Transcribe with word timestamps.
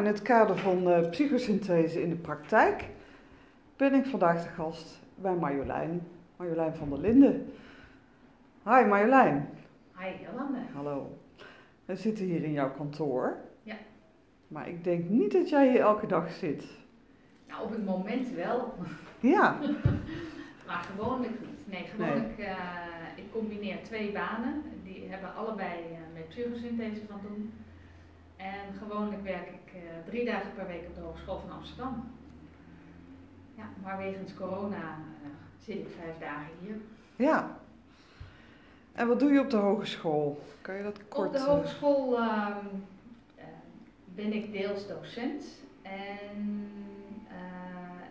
in 0.00 0.06
het 0.06 0.22
kader 0.22 0.56
van 0.56 0.88
uh, 0.88 1.08
psychosynthese 1.08 2.02
in 2.02 2.08
de 2.08 2.16
praktijk 2.16 2.88
ben 3.76 3.94
ik 3.94 4.06
vandaag 4.06 4.42
de 4.42 4.48
gast 4.48 5.00
bij 5.14 5.34
Marjolein, 5.34 6.06
Marjolein 6.36 6.74
van 6.74 6.88
der 6.90 6.98
Linden. 6.98 7.52
Hi 8.64 8.84
Marjolein. 8.84 9.48
Hi 9.98 10.24
Jolande. 10.24 10.58
Hallo. 10.74 11.18
We 11.84 11.96
zitten 11.96 12.24
hier 12.24 12.44
in 12.44 12.52
jouw 12.52 12.70
kantoor. 12.70 13.36
Ja. 13.62 13.76
Maar 14.48 14.68
ik 14.68 14.84
denk 14.84 15.08
niet 15.08 15.32
dat 15.32 15.48
jij 15.48 15.70
hier 15.70 15.80
elke 15.80 16.06
dag 16.06 16.30
zit. 16.30 16.64
Nou, 17.48 17.64
op 17.64 17.70
het 17.70 17.84
moment 17.84 18.30
wel. 18.30 18.74
Ja. 19.20 19.58
maar 20.66 20.84
gewoonlijk 20.96 21.40
niet. 21.40 21.68
Nee, 21.72 21.84
gewoonlijk, 21.84 22.36
nee. 22.36 22.46
ik 23.16 23.32
combineer 23.32 23.82
twee 23.82 24.12
banen. 24.12 24.62
Die 24.84 25.06
hebben 25.08 25.34
allebei 25.34 25.78
uh, 25.90 25.98
met 26.14 26.28
psychosynthese 26.28 27.00
van 27.08 27.20
doen. 27.22 27.52
En 28.42 28.74
gewoonlijk 28.78 29.22
werk 29.22 29.48
ik 29.48 29.72
uh, 29.74 29.80
drie 30.06 30.24
dagen 30.24 30.54
per 30.54 30.66
week 30.66 30.86
op 30.86 30.94
de 30.94 31.00
Hogeschool 31.00 31.38
van 31.38 31.50
Amsterdam. 31.50 32.10
Ja, 33.54 33.64
maar 33.82 33.98
wegens 33.98 34.34
corona 34.34 34.76
uh, 34.76 35.28
zit 35.58 35.76
ik 35.76 35.88
vijf 35.98 36.18
dagen 36.18 36.52
hier. 36.60 36.76
Ja. 37.16 37.58
En 38.92 39.08
wat 39.08 39.20
doe 39.20 39.32
je 39.32 39.40
op 39.40 39.50
de 39.50 39.56
hogeschool? 39.56 40.42
Kan 40.60 40.74
je 40.74 40.82
dat 40.82 41.08
kort... 41.08 41.26
Op 41.26 41.32
de 41.32 41.40
hogeschool 41.40 42.18
uh, 42.18 42.56
ben 44.04 44.32
ik 44.32 44.52
deels 44.52 44.86
docent 44.86 45.44
en, 45.82 46.70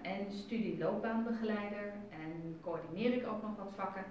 en 0.01 0.31
studieloopbaanbegeleider 0.31 1.93
en 2.09 2.57
coördineer 2.61 3.13
ik 3.13 3.27
ook 3.27 3.41
nog 3.41 3.57
wat 3.57 3.73
vakken. 3.75 4.03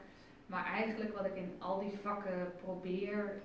Maar 0.46 0.64
eigenlijk 0.64 1.16
wat 1.16 1.26
ik 1.26 1.34
in 1.34 1.52
al 1.58 1.78
die 1.78 1.98
vakken 2.02 2.52
probeer 2.62 3.42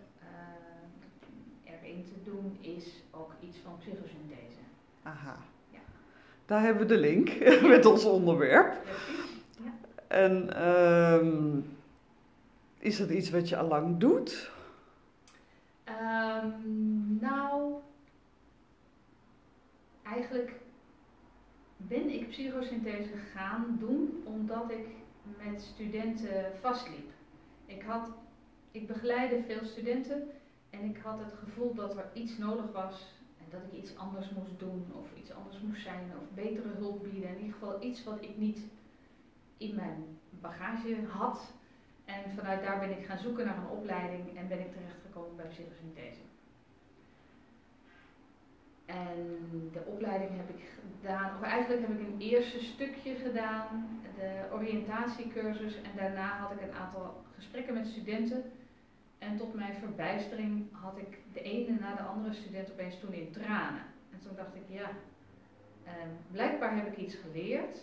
erin 1.84 2.03
te 2.03 2.31
doen 2.31 2.58
is 2.62 3.03
ook 3.12 3.31
iets 3.39 3.58
van 3.58 3.78
psychosynthese. 3.78 4.59
Aha. 5.03 5.38
Ja. 5.70 5.80
Daar 6.45 6.62
hebben 6.62 6.88
we 6.88 6.94
de 6.94 7.00
link 7.00 7.40
met 7.75 7.86
ons 7.86 8.06
onderwerp. 8.06 8.86
Ja. 9.64 9.72
En 10.08 10.67
um, 10.67 11.66
is 12.80 12.98
dat 12.98 13.09
iets 13.09 13.30
wat 13.30 13.50
je 13.50 13.58
al 13.58 13.67
lang 13.67 13.98
doet? 13.98 14.52
Um, 15.88 17.17
nou, 17.22 17.73
eigenlijk 20.03 20.52
ben 21.78 22.09
ik 22.09 22.30
psychosynthese 22.30 23.18
gaan 23.34 23.78
doen 23.80 24.23
omdat 24.23 24.72
ik 24.72 24.88
met 25.44 25.62
studenten 25.62 26.52
vastliep. 26.62 27.12
Ik, 27.66 27.81
had, 27.81 28.09
ik 28.72 28.88
begeleide 28.88 29.44
veel 29.47 29.66
studenten 29.66 30.31
en 30.73 30.83
ik 30.89 30.97
had 30.97 31.19
het 31.19 31.33
gevoel 31.33 31.73
dat 31.73 31.97
er 31.97 32.09
iets 32.13 32.38
nodig 32.38 32.71
was 32.71 33.13
en 33.38 33.45
dat 33.49 33.61
ik 33.71 33.81
iets 33.81 33.97
anders 33.97 34.29
moest 34.29 34.59
doen 34.59 34.85
of 34.93 35.07
iets 35.16 35.31
anders 35.31 35.59
moest 35.59 35.81
zijn 35.81 36.11
of 36.21 36.35
betere 36.35 36.69
hulp 36.77 37.03
bieden. 37.03 37.29
In 37.29 37.38
ieder 37.38 37.53
geval 37.53 37.83
iets 37.83 38.03
wat 38.03 38.21
ik 38.21 38.38
niet 38.38 38.59
in 39.57 39.75
mijn 39.75 40.19
bagage 40.29 40.97
had. 41.09 41.51
En 42.05 42.31
vanuit 42.35 42.63
daar 42.63 42.79
ben 42.79 42.97
ik 42.97 43.05
gaan 43.05 43.17
zoeken 43.17 43.45
naar 43.45 43.57
een 43.57 43.77
opleiding 43.77 44.38
en 44.38 44.47
ben 44.47 44.59
ik 44.59 44.71
terechtgekomen 44.71 45.35
bij 45.35 45.47
psychosynthese. 45.47 46.21
En 48.85 49.69
de 49.71 49.83
opleiding 49.85 50.31
heb 50.35 50.49
ik 50.49 50.63
gedaan, 51.01 51.38
of 51.38 51.41
eigenlijk 51.41 51.88
heb 51.88 51.99
ik 51.99 52.07
een 52.07 52.19
eerste 52.19 52.63
stukje 52.63 53.16
gedaan, 53.16 53.99
de 54.16 54.45
oriëntatiecursus. 54.51 55.75
En 55.75 55.91
daarna 55.95 56.38
had 56.38 56.51
ik 56.51 56.61
een 56.61 56.73
aantal 56.73 57.23
gesprekken 57.35 57.73
met 57.73 57.88
studenten. 57.88 58.44
En 59.29 59.38
tot 59.38 59.53
mijn 59.53 59.73
verbijstering 59.73 60.66
had 60.71 60.97
ik 60.97 61.17
de 61.33 61.41
ene 61.41 61.79
na 61.79 61.95
de 61.95 62.02
andere 62.03 62.33
student 62.33 62.71
opeens 62.71 62.99
toen 62.99 63.13
in 63.13 63.31
tranen. 63.31 63.81
En 64.11 64.19
toen 64.19 64.35
dacht 64.35 64.56
ik, 64.56 64.61
ja, 64.67 64.89
eh, 65.84 65.91
blijkbaar 66.31 66.75
heb 66.75 66.88
ik 66.88 66.97
iets 66.97 67.16
geleerd. 67.16 67.78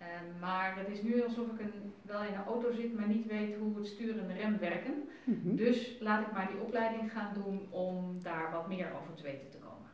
Uh, 0.00 0.06
maar 0.40 0.78
het 0.78 0.88
is 0.88 1.02
nu 1.02 1.22
alsof 1.22 1.46
ik 1.46 1.60
een, 1.60 1.92
wel 2.02 2.22
in 2.22 2.34
een 2.34 2.44
auto 2.44 2.72
zit, 2.72 2.94
maar 2.98 3.06
niet 3.08 3.26
weet 3.26 3.56
hoe 3.56 3.76
het 3.76 3.86
stuur 3.86 4.18
en 4.18 4.26
de 4.26 4.32
rem 4.32 4.58
werken. 4.58 5.08
Mm 5.24 5.40
-hmm. 5.42 5.56
Dus 5.56 5.96
laat 6.00 6.26
ik 6.26 6.32
maar 6.32 6.46
die 6.46 6.60
opleiding 6.60 7.12
gaan 7.12 7.34
doen 7.34 7.66
om 7.70 8.22
daar 8.22 8.50
wat 8.52 8.68
meer 8.68 8.92
over 9.02 9.14
te 9.14 9.22
weten 9.22 9.50
te 9.50 9.56
komen. 9.56 9.90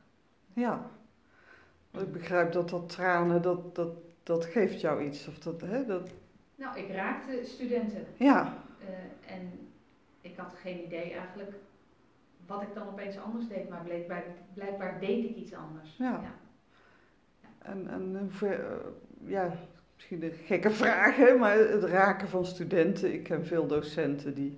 Ja, 0.53 0.91
ik 1.93 2.13
begrijp 2.13 2.53
dat 2.53 2.69
dat 2.69 2.89
tranen, 2.89 3.43
dat, 3.43 3.75
dat, 3.75 3.97
dat 4.23 4.45
geeft 4.45 4.81
jou 4.81 5.05
iets. 5.05 5.29
Of 5.29 5.39
dat, 5.39 5.61
hè, 5.61 5.87
dat... 5.87 6.11
Nou, 6.55 6.79
ik 6.79 6.91
raakte 6.91 7.41
studenten. 7.45 8.07
Ja. 8.17 8.63
Uh, 8.81 9.35
en 9.35 9.65
ik 10.25 10.37
had 10.37 10.55
geen 10.63 10.85
idee 10.85 11.13
eigenlijk 11.13 11.53
wat 12.47 12.63
ik 12.63 12.75
dan 12.75 12.89
opeens 12.89 13.19
anders 13.19 13.49
deed, 13.49 13.69
maar 13.69 13.83
blijkbaar, 13.85 14.23
blijkbaar 14.55 15.01
deed 15.01 15.25
ik 15.25 15.37
iets 15.37 15.55
anders. 15.55 15.97
Ja. 15.99 16.21
ja. 16.23 16.35
En, 17.59 17.89
en 17.89 18.17
hoeveel, 18.21 18.57
ja, 19.25 19.53
misschien 19.95 20.23
een 20.23 20.33
gekke 20.45 20.71
vraag, 20.71 21.17
hè, 21.17 21.37
maar 21.37 21.59
het 21.59 21.83
raken 21.85 22.29
van 22.29 22.47
studenten. 22.47 23.13
Ik 23.13 23.23
ken 23.23 23.47
veel 23.47 23.67
docenten 23.67 24.35
die 24.35 24.57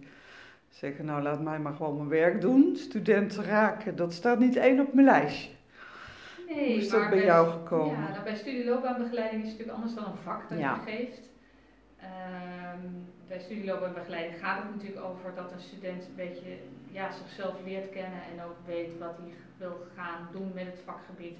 zeggen, 0.69 1.05
nou 1.05 1.23
laat 1.23 1.43
mij 1.43 1.59
maar 1.59 1.75
gewoon 1.75 1.97
mijn 1.97 2.09
werk 2.09 2.41
doen. 2.41 2.77
Studenten 2.77 3.45
raken, 3.45 3.97
dat 3.97 4.13
staat 4.13 4.39
niet 4.39 4.57
één 4.57 4.81
op 4.81 4.93
mijn 4.93 5.07
lijstje. 5.07 5.51
Nee, 6.49 6.67
Hoe 6.73 6.77
is 6.77 6.89
dat 6.89 7.11
bij 7.11 7.25
jou 7.25 7.51
gekomen? 7.51 8.01
Ja, 8.03 8.11
nou, 8.11 8.25
bij 8.25 8.37
studieloopbaanbegeleiding 8.37 9.43
is 9.43 9.49
het 9.49 9.59
natuurlijk 9.59 9.85
anders 9.85 9.95
dan 10.05 10.13
een 10.13 10.23
vak 10.23 10.49
dat 10.49 10.59
Ja. 10.59 10.81
je 10.85 10.91
geeft. 10.91 11.29
Ehm, 12.77 12.93
bij 13.29 13.39
studieloopbaanbegeleiding 13.39 14.39
gaat 14.39 14.63
het 14.63 14.75
natuurlijk 14.75 15.05
over 15.05 15.35
dat 15.35 15.53
een 15.53 15.61
student 15.61 16.07
een 16.07 16.15
beetje 16.15 16.59
ja, 16.91 17.13
zichzelf 17.13 17.55
leert 17.65 17.91
kennen 17.91 18.23
en 18.23 18.45
ook 18.45 18.57
weet 18.67 18.99
wat 18.99 19.17
hij 19.17 19.33
wil 19.57 19.87
gaan 19.95 20.29
doen 20.33 20.51
met 20.55 20.67
het 20.67 20.81
vakgebied 20.85 21.39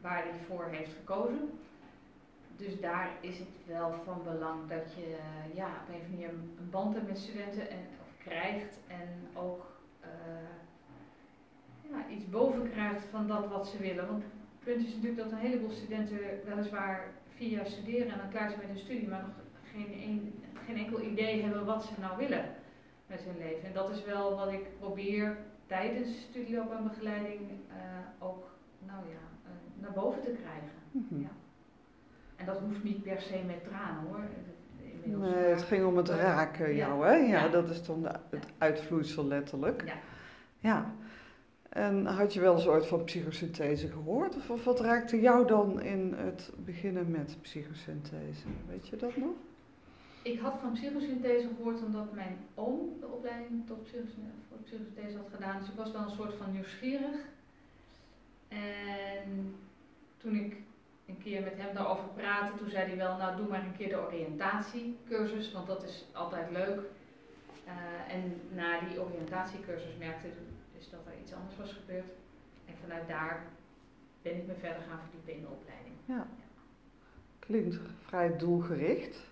waar 0.00 0.22
hij 0.22 0.38
voor 0.46 0.68
heeft 0.70 0.92
gekozen. 0.92 1.50
Dus 2.56 2.80
daar 2.80 3.10
is 3.20 3.38
het 3.38 3.48
wel 3.66 3.94
van 4.04 4.22
belang 4.24 4.68
dat 4.68 4.94
je 4.94 5.16
eh, 5.16 5.56
ja, 5.56 5.66
op 5.66 5.88
een 5.88 5.94
of 5.94 6.04
andere 6.04 6.10
manier 6.10 6.28
een 6.28 6.70
band 6.70 6.94
hebt 6.94 7.08
met 7.08 7.18
studenten 7.18 7.70
en, 7.70 7.78
of 8.00 8.24
krijgt 8.24 8.78
en 8.86 9.08
ook 9.34 9.66
eh, 10.00 10.10
ja, 11.90 12.08
iets 12.14 12.28
boven 12.28 12.70
krijgt 12.70 13.04
van 13.10 13.26
dat 13.26 13.48
wat 13.48 13.68
ze 13.68 13.78
willen. 13.78 14.06
Want 14.06 14.22
het 14.22 14.64
punt 14.64 14.86
is 14.86 14.94
natuurlijk 14.94 15.22
dat 15.22 15.32
een 15.32 15.46
heleboel 15.46 15.70
studenten 15.70 16.18
weliswaar 16.44 17.04
vier 17.34 17.50
jaar 17.50 17.66
studeren 17.66 18.12
en 18.12 18.18
dan 18.18 18.30
klaar 18.30 18.48
zijn 18.48 18.60
met 18.60 18.68
hun 18.68 18.78
studie, 18.78 19.08
maar 19.08 19.20
nog 19.20 19.48
geen, 19.72 19.92
een, 20.08 20.34
geen 20.70 20.84
enkel 20.84 21.00
idee 21.00 21.42
hebben 21.42 21.64
wat 21.64 21.84
ze 21.84 21.92
nou 22.00 22.16
willen 22.18 22.44
met 23.06 23.20
hun 23.20 23.38
leven. 23.38 23.62
En 23.68 23.72
dat 23.72 23.90
is 23.90 24.04
wel 24.04 24.36
wat 24.36 24.52
ik 24.52 24.78
probeer 24.78 25.36
tijdens 25.66 26.08
studieloopbaanbegeleiding 26.30 27.40
uh, 27.40 27.76
ook 28.26 28.50
nou 28.86 29.00
ja, 29.08 29.50
uh, 29.50 29.82
naar 29.82 29.92
boven 29.92 30.22
te 30.22 30.30
krijgen. 30.42 30.70
Mhm. 30.90 31.20
Ja. 31.20 31.28
En 32.36 32.46
dat 32.46 32.58
hoeft 32.58 32.84
niet 32.84 33.02
per 33.02 33.20
se 33.20 33.40
met 33.46 33.64
tranen 33.64 34.04
hoor. 34.08 34.20
Inmiddels 35.02 35.34
Nee, 35.34 35.44
het 35.44 35.62
ging 35.62 35.86
om 35.86 35.96
het 35.96 36.08
raken 36.08 36.68
Ja. 36.68 36.86
jou, 36.86 37.06
hè? 37.06 37.12
Ja, 37.14 37.44
Ja. 37.44 37.48
dat 37.48 37.70
is 37.70 37.82
dan 37.86 38.02
de- 38.02 38.18
het 38.30 38.46
uitvloeisel 38.58 39.26
letterlijk. 39.26 39.82
Ja. 39.86 39.94
Ja. 40.58 40.94
En 41.68 42.06
had 42.06 42.34
je 42.34 42.40
wel 42.40 42.54
eens 42.54 42.66
ooit 42.66 42.86
van 42.86 43.04
psychosynthese 43.04 43.88
gehoord? 43.88 44.36
Of, 44.36 44.50
of 44.50 44.64
wat 44.64 44.80
raakte 44.80 45.20
jou 45.20 45.46
dan 45.46 45.80
in 45.82 46.14
het 46.16 46.52
beginnen 46.64 47.10
met 47.10 47.36
psychosynthese? 47.40 48.46
Weet 48.68 48.88
je 48.88 48.96
dat 48.96 49.16
nog? 49.16 49.34
Ik 50.22 50.38
had 50.38 50.58
van 50.60 50.72
psychosynthese 50.72 51.48
gehoord 51.56 51.82
omdat 51.82 52.12
mijn 52.12 52.38
oom 52.54 53.00
de 53.00 53.06
opleiding 53.06 53.66
tot 53.66 53.82
psychosynthese, 53.82 54.46
voor 54.48 54.58
psychosynthese 54.58 55.16
had 55.16 55.28
gedaan. 55.34 55.58
Dus 55.58 55.68
ik 55.68 55.76
was 55.76 55.92
wel 55.92 56.02
een 56.02 56.10
soort 56.10 56.34
van 56.34 56.52
nieuwsgierig. 56.52 57.16
En 58.48 59.54
toen 60.16 60.34
ik 60.34 60.56
een 61.06 61.18
keer 61.18 61.42
met 61.42 61.56
hem 61.56 61.74
daarover 61.74 62.08
praatte, 62.08 62.58
toen 62.58 62.70
zei 62.70 62.86
hij 62.86 62.96
wel, 62.96 63.16
nou 63.16 63.36
doe 63.36 63.48
maar 63.48 63.64
een 63.64 63.76
keer 63.76 63.88
de 63.88 64.06
oriëntatiecursus, 64.06 65.52
want 65.52 65.66
dat 65.66 65.82
is 65.82 66.04
altijd 66.12 66.50
leuk. 66.50 66.80
Eh, 67.64 68.14
en 68.14 68.40
na 68.54 68.80
die 68.80 69.00
oriëntatiecursus 69.00 69.96
merkte 69.98 70.26
ik 70.26 70.34
dus 70.76 70.90
dat 70.90 71.00
er 71.06 71.20
iets 71.22 71.32
anders 71.32 71.56
was 71.56 71.72
gebeurd. 71.72 72.10
En 72.66 72.74
vanuit 72.80 73.08
daar 73.08 73.46
ben 74.22 74.36
ik 74.36 74.46
me 74.46 74.54
verder 74.54 74.82
gaan 74.88 75.00
verdiepen 75.00 75.32
in 75.32 75.40
de 75.40 75.48
opleiding. 75.48 75.94
Ja. 76.04 76.26
Klinkt 77.38 77.78
vrij 78.00 78.36
doelgericht. 78.36 79.28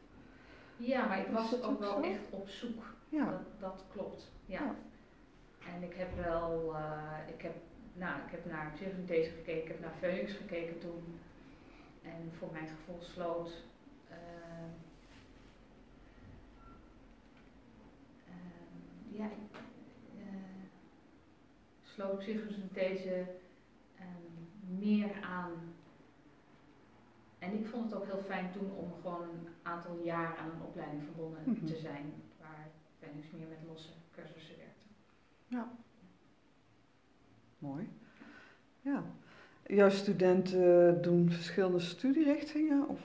Ja, 0.79 1.07
maar 1.07 1.19
ik 1.19 1.27
was 1.27 1.63
ook 1.63 1.79
wel 1.79 1.93
zo? 1.93 2.01
echt 2.01 2.31
op 2.31 2.49
zoek. 2.49 2.83
Ja. 3.09 3.31
Dat, 3.31 3.61
dat 3.61 3.85
klopt, 3.93 4.31
ja. 4.47 4.63
Ja. 4.63 4.75
En 5.75 5.83
ik 5.83 5.95
heb 5.95 6.17
wel, 6.17 6.75
eh, 6.75 7.35
ik 7.35 7.43
heb, 7.43 7.55
nou, 7.93 8.21
ik 8.27 8.31
heb 8.31 8.45
naar 8.45 8.73
psychosynthese 8.75 9.31
gekeken, 9.31 9.63
ik 9.63 9.69
heb 9.69 9.81
naar 9.81 9.95
Phoenix 9.99 10.33
gekeken 10.33 10.79
toen. 10.79 11.19
En 12.03 12.33
voor 12.39 12.49
mijn 12.53 12.69
gevoel 12.69 13.01
sloot, 13.01 13.65
eh, 14.09 14.17
eh, 18.27 19.19
ja, 19.19 19.25
ik, 19.25 19.61
sloot 21.83 22.19
psychosynthese 22.19 23.27
meer 24.79 25.11
aan. 25.23 25.78
En 27.49 27.59
ik 27.59 27.67
vond 27.67 27.85
het 27.91 28.01
ook 28.01 28.07
heel 28.07 28.23
fijn 28.27 28.51
toen 28.53 28.71
om 28.77 28.93
gewoon 29.03 29.23
een 29.23 29.49
aantal 29.63 29.99
jaar 30.03 30.37
aan 30.37 30.51
een 30.51 30.67
opleiding 30.67 31.03
verbonden 31.05 31.41
Mhm. 31.45 31.67
te 31.67 31.77
zijn, 31.77 32.13
waar 32.41 32.69
Phoenix 32.99 33.27
meer 33.31 33.49
met 33.49 33.59
losse 33.69 33.89
cursussen 34.15 34.55
werkte. 34.57 35.69
Mooi. 37.59 37.89
Ja. 38.83 39.03
Jouw 39.67 39.91
studenten 39.91 41.03
doen 41.03 41.31
verschillende 41.31 41.81
studierichtingen 41.81 42.89
of 42.89 43.01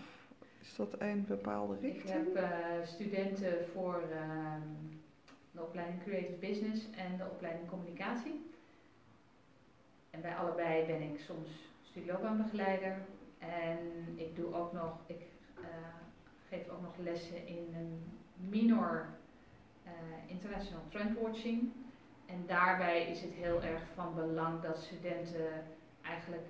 is 0.61 0.75
dat 0.75 0.95
een 1.01 1.25
bepaalde 1.27 1.77
richting? 1.79 2.03
Ik 2.03 2.09
heb 2.09 2.35
uh, 2.37 2.85
studenten 2.85 3.65
voor 3.73 4.03
uh, 4.11 4.55
de 5.51 5.61
opleiding 5.61 6.03
Creative 6.03 6.33
Business 6.39 6.85
en 6.95 7.17
de 7.17 7.25
opleiding 7.31 7.69
Communicatie. 7.69 8.51
En 10.09 10.21
bij 10.21 10.35
allebei 10.35 10.85
ben 10.85 11.01
ik 11.01 11.19
soms 11.19 11.49
studieloopbaanbegeleider. 11.83 12.95
En 13.49 13.79
ik 14.15 14.35
doe 14.35 14.53
ook 14.53 14.73
nog, 14.73 14.99
ik 15.05 15.21
uh, 15.59 15.65
geef 16.49 16.69
ook 16.69 16.81
nog 16.81 16.97
lessen 16.97 17.47
in 17.47 17.75
een 17.75 18.03
minor 18.49 19.05
uh, 19.85 19.91
international 20.25 20.83
trendwatching. 20.89 21.71
En 22.25 22.43
daarbij 22.47 23.07
is 23.09 23.21
het 23.21 23.33
heel 23.33 23.61
erg 23.61 23.81
van 23.93 24.15
belang 24.15 24.61
dat 24.61 24.77
studenten 24.77 25.63
eigenlijk 26.01 26.45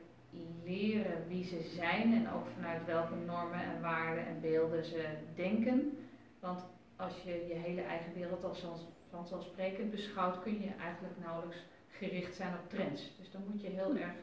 leren 0.63 1.27
wie 1.27 1.43
ze 1.43 1.61
zijn 1.61 2.13
en 2.13 2.33
ook 2.33 2.47
vanuit 2.55 2.85
welke 2.85 3.15
normen 3.15 3.63
en 3.63 3.81
waarden 3.81 4.25
en 4.25 4.41
beelden 4.41 4.85
ze 4.85 5.05
denken. 5.35 5.97
Want 6.39 6.65
als 6.95 7.21
je 7.23 7.45
je 7.47 7.53
hele 7.53 7.81
eigen 7.81 8.13
wereld 8.13 8.43
als 8.43 8.65
vanzelfsprekend 9.09 9.91
beschouwt, 9.91 10.41
kun 10.41 10.61
je 10.61 10.71
eigenlijk 10.79 11.19
nauwelijks 11.19 11.65
gericht 11.89 12.35
zijn 12.35 12.53
op 12.53 12.69
trends. 12.69 13.15
Dus 13.17 13.31
dan 13.31 13.41
moet 13.49 13.61
je 13.61 13.69
heel 13.69 13.95
erg 13.95 14.13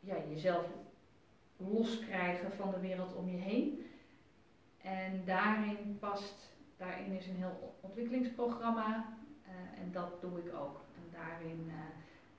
ja, 0.00 0.16
jezelf 0.28 0.66
loskrijgen 1.58 2.52
van 2.52 2.70
de 2.70 2.80
wereld 2.80 3.14
om 3.14 3.28
je 3.28 3.36
heen. 3.36 3.86
En 4.82 5.22
daarin 5.24 5.96
past, 5.98 6.56
daarin 6.76 7.12
is 7.12 7.26
een 7.26 7.36
heel 7.36 7.74
ontwikkelingsprogramma 7.80 9.06
uh, 9.46 9.82
en 9.82 9.92
dat 9.92 10.20
doe 10.20 10.38
ik 10.38 10.54
ook. 10.54 10.80
En 10.96 11.18
daarin 11.18 11.64
uh, 11.66 11.74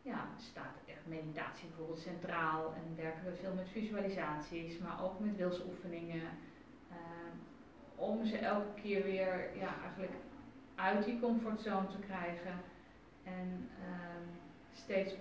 ja, 0.01 0.27
staat 0.37 0.75
echt 0.85 1.07
meditatie 1.07 1.67
bijvoorbeeld 1.67 1.99
centraal 1.99 2.73
en 2.73 2.95
werken 2.95 3.25
we 3.25 3.35
veel 3.35 3.53
met 3.53 3.69
visualisaties, 3.69 4.77
maar 4.77 5.03
ook 5.03 5.19
met 5.19 5.35
wilsoefeningen. 5.35 6.21
Uh, 6.91 6.95
om 7.95 8.25
ze 8.25 8.37
elke 8.37 8.81
keer 8.81 9.03
weer 9.03 9.57
ja, 9.57 9.81
eigenlijk 9.81 10.13
uit 10.75 11.05
die 11.05 11.19
comfortzone 11.19 11.87
te 11.87 11.99
krijgen 11.99 12.53
en 13.23 13.69
ehm, 13.79 14.23
steeds 14.73 15.13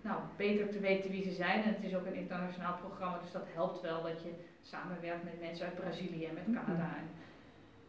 nou, 0.00 0.20
beter 0.36 0.68
te 0.68 0.80
weten 0.80 1.10
wie 1.10 1.22
ze 1.22 1.32
zijn. 1.32 1.62
En 1.62 1.74
het 1.74 1.84
is 1.84 1.94
ook 1.94 2.06
een 2.06 2.14
internationaal 2.14 2.76
programma, 2.78 3.18
dus 3.18 3.32
dat 3.32 3.46
helpt 3.52 3.80
wel 3.80 4.02
dat 4.02 4.22
je 4.22 4.30
samenwerkt 4.62 5.24
met 5.24 5.40
mensen 5.40 5.66
uit 5.66 5.74
Brazilië 5.74 6.24
en 6.24 6.34
met 6.34 6.46
mhm. 6.46 6.56
Canada. 6.56 6.96
En, 6.96 7.08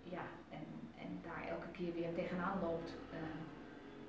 ja, 0.04 0.24
en, 0.50 0.66
en 0.98 1.20
daar 1.22 1.48
elke 1.50 1.72
keer 1.72 1.94
weer 1.94 2.14
tegenaan 2.14 2.60
loopt 2.62 2.90
uh, 3.14 3.20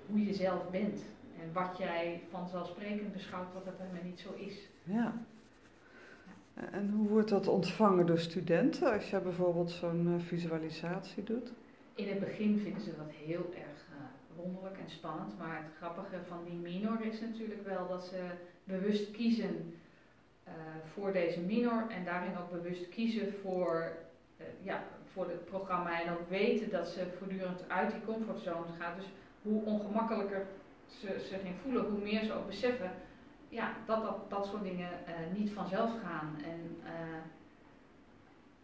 hoe 0.07 0.25
je 0.25 0.35
zelf 0.35 0.71
bent. 0.71 1.05
En 1.41 1.53
wat 1.53 1.79
jij 1.79 2.23
vanzelfsprekend 2.31 3.13
beschouwt, 3.13 3.53
wat 3.53 3.65
het 3.65 3.79
helemaal 3.79 4.05
niet 4.05 4.21
zo 4.21 4.33
is. 4.37 4.69
Ja. 4.85 5.15
En 6.71 6.91
hoe 6.91 7.09
wordt 7.09 7.29
dat 7.29 7.49
ontvangen 7.49 8.07
door 8.07 8.19
studenten 8.19 8.93
als 8.93 9.11
je 9.11 9.21
bijvoorbeeld 9.21 9.71
zo'n 9.71 10.07
uh, 10.07 10.21
visualisatie 10.21 11.23
doet? 11.23 11.53
In 11.95 12.09
het 12.09 12.21
begin 12.21 12.59
vinden 12.59 12.83
ze 12.83 12.97
dat 12.97 13.11
heel 13.11 13.53
erg 13.55 13.72
wonderlijk 14.43 14.79
en 14.79 14.91
spannend. 14.91 15.39
Maar 15.39 15.57
het 15.57 15.77
grappige 15.77 16.17
van 16.29 16.45
die 16.45 16.73
minor 16.73 17.05
is 17.05 17.21
natuurlijk 17.21 17.67
wel 17.67 17.89
dat 17.89 18.05
ze 18.05 18.31
bewust 18.65 19.11
kiezen 19.11 19.75
uh, 20.49 20.53
voor 20.93 21.13
deze 21.13 21.41
minor 21.41 21.87
en 21.89 22.05
daarin 22.05 22.37
ook 22.39 22.51
bewust 22.51 22.89
kiezen 22.89 23.33
voor, 23.43 23.93
uh, 24.41 24.47
ja, 24.63 24.85
voor 25.13 25.29
het 25.29 25.45
programma 25.45 26.03
en 26.03 26.13
ook 26.13 26.29
weten 26.29 26.71
dat 26.71 26.89
ze 26.89 27.07
voortdurend 27.19 27.69
uit 27.69 27.91
die 27.91 28.05
comfortzone 28.05 28.73
gaan. 28.79 28.97
Dus 28.97 29.09
hoe 29.43 29.65
ongemakkelijker 29.65 30.47
ze 30.87 31.27
zich 31.29 31.41
voelen, 31.63 31.85
hoe 31.85 32.01
meer 32.01 32.25
ze 32.25 32.33
ook 32.33 32.47
beseffen 32.47 32.91
ja, 33.49 33.77
dat, 33.87 34.03
dat 34.03 34.31
dat 34.31 34.47
soort 34.47 34.63
dingen 34.63 34.91
uh, 35.09 35.39
niet 35.39 35.51
vanzelf 35.51 35.91
gaan. 36.03 36.37
En, 36.45 36.77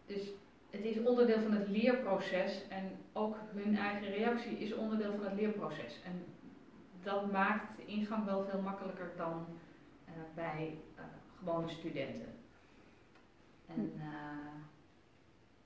dus 0.05 0.31
het 0.69 0.83
is 0.83 0.99
onderdeel 0.99 1.41
van 1.41 1.51
het 1.51 1.67
leerproces 1.67 2.67
en 2.67 2.91
ook 3.13 3.37
hun 3.55 3.77
eigen 3.77 4.13
reactie 4.13 4.57
is 4.57 4.73
onderdeel 4.73 5.11
van 5.11 5.25
het 5.25 5.33
leerproces. 5.33 6.01
En 6.03 6.25
dat 7.03 7.31
maakt 7.31 7.77
de 7.77 7.85
ingang 7.85 8.25
wel 8.25 8.45
veel 8.45 8.61
makkelijker 8.61 9.11
dan 9.17 9.45
uh, 10.07 10.13
bij 10.35 10.77
uh, 10.95 11.03
gewone 11.37 11.69
studenten. 11.69 12.27
En, 13.67 13.91
uh, 13.97 14.03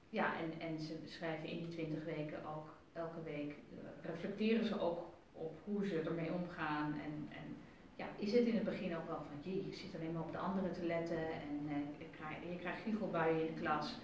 ja, 0.10 0.38
en, 0.38 0.60
en 0.60 0.80
ze 0.80 0.98
schrijven 1.06 1.50
in 1.50 1.58
die 1.58 1.68
20 1.68 2.04
weken 2.04 2.46
ook 2.46 2.76
elke 2.94 3.24
week, 3.24 3.56
reflecteren 4.02 4.66
ze 4.66 4.80
ook 4.80 5.14
op 5.34 5.60
hoe 5.64 5.88
ze 5.88 6.02
ermee 6.02 6.34
omgaan. 6.34 6.94
En, 6.94 7.30
en 7.30 7.56
ja, 7.96 8.06
is 8.18 8.32
het 8.32 8.46
in 8.46 8.56
het 8.56 8.64
begin 8.64 8.96
ook 8.96 9.08
wel 9.08 9.24
van, 9.28 9.52
jee, 9.52 9.66
ik 9.66 9.74
zit 9.74 9.96
alleen 9.96 10.12
maar 10.12 10.24
op 10.24 10.32
de 10.32 10.38
anderen 10.38 10.74
te 10.74 10.86
letten 10.86 11.18
en 11.18 11.70
ik 11.98 12.12
krijg, 12.12 12.38
je 12.50 12.58
krijgt 12.60 12.82
giechelbuien 12.82 13.48
in 13.48 13.54
de 13.54 13.60
klas 13.60 13.96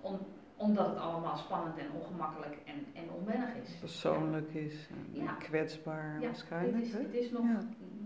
om, 0.00 0.18
omdat 0.56 0.86
het 0.86 0.98
allemaal 0.98 1.36
spannend 1.36 1.78
en 1.78 1.86
ongemakkelijk 1.92 2.58
en, 2.64 2.86
en 2.94 3.10
onwennig 3.10 3.54
is. 3.62 3.74
Persoonlijk 3.80 4.54
is 4.54 4.88
en 4.90 5.22
ja. 5.22 5.32
kwetsbaar 5.32 6.20
ja, 6.20 6.26
waarschijnlijk. 6.26 6.84
Het 6.84 6.84
is, 6.84 6.92
het, 6.92 7.14
is 7.14 7.30
nog, 7.30 7.44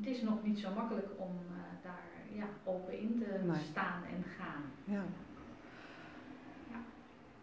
het 0.01 0.07
is 0.07 0.23
nog 0.23 0.43
niet 0.43 0.59
zo 0.59 0.69
makkelijk 0.75 1.09
om 1.17 1.39
uh, 1.51 1.57
daar 1.83 2.03
ja, 2.33 2.45
open 2.65 2.99
in 2.99 3.19
te 3.19 3.39
nee. 3.45 3.57
staan 3.57 4.03
en 4.05 4.25
gaan. 4.39 4.63
Ja. 4.85 5.03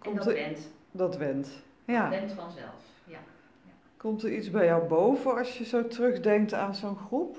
En 0.02 0.16
dat 0.16 0.26
went. 0.26 0.72
Dat 0.92 1.18
went. 1.18 1.64
Ja. 1.86 2.10
Dat 2.10 2.20
went 2.20 2.32
vanzelf, 2.32 2.84
ja. 3.06 3.20
Komt 3.98 4.24
er 4.24 4.34
iets 4.34 4.50
bij 4.50 4.66
jou 4.66 4.88
boven 4.88 5.38
als 5.38 5.58
je 5.58 5.66
zo 5.66 5.88
terugdenkt 5.88 6.54
aan 6.54 6.76
zo'n 6.76 6.96
groep? 6.96 7.38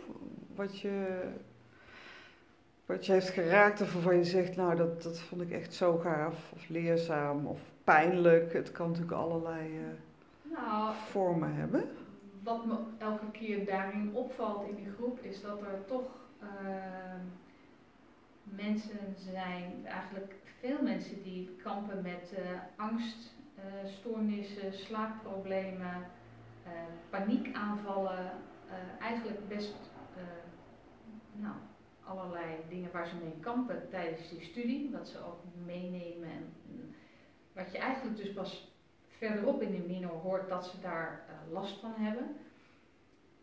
Wat 0.55 0.79
je 0.79 1.29
wat 2.91 3.07
je 3.07 3.13
heeft 3.13 3.29
geraakt 3.29 3.81
of 3.81 3.93
waarvan 3.93 4.17
je 4.17 4.25
zegt, 4.25 4.57
nou 4.57 4.77
dat, 4.77 5.03
dat 5.03 5.21
vond 5.21 5.43
ik 5.43 5.51
echt 5.51 5.75
zo 5.75 5.99
gaaf 5.99 6.53
of 6.53 6.69
leerzaam 6.69 7.47
of 7.47 7.61
pijnlijk. 7.85 8.53
Het 8.53 8.73
kan 8.73 8.87
natuurlijk 8.87 9.17
allerlei 9.17 9.79
uh, 9.79 9.85
nou, 10.43 10.95
vormen 10.95 11.55
hebben. 11.55 11.85
Wat 12.43 12.67
me 12.67 12.77
elke 12.99 13.31
keer 13.31 13.67
daarin 13.67 14.11
opvalt 14.15 14.69
in 14.69 14.75
die 14.75 14.93
groep 14.97 15.19
is 15.21 15.43
dat 15.43 15.61
er 15.61 15.85
toch 15.87 16.09
uh, 16.43 16.49
mensen 18.43 19.15
zijn, 19.17 19.87
eigenlijk 19.87 20.35
veel 20.61 20.83
mensen 20.83 21.23
die 21.23 21.57
kampen 21.63 22.03
met 22.03 22.33
uh, 22.39 22.39
angst, 22.77 23.35
stoornissen, 23.85 24.73
slaapproblemen, 24.73 26.07
paniekaanvallen. 27.11 28.31
eigenlijk 29.01 29.49
best 29.49 29.75
nou, 31.33 31.55
allerlei 32.11 32.57
dingen 32.69 32.91
waar 32.93 33.07
ze 33.07 33.15
mee 33.17 33.41
kampen 33.41 33.89
tijdens 33.91 34.29
die 34.29 34.41
studie, 34.41 34.91
wat 34.91 35.09
ze 35.09 35.25
ook 35.25 35.41
meenemen. 35.67 36.29
En, 36.31 36.55
wat 37.53 37.73
je 37.73 37.79
eigenlijk 37.79 38.17
dus 38.17 38.33
pas 38.33 38.73
verderop 39.09 39.63
in 39.63 39.73
de 39.73 39.87
minor 39.87 40.11
hoort 40.11 40.49
dat 40.49 40.67
ze 40.67 40.81
daar 40.81 41.25
uh, 41.29 41.53
last 41.53 41.81
van 41.81 41.95
hebben. 41.95 42.37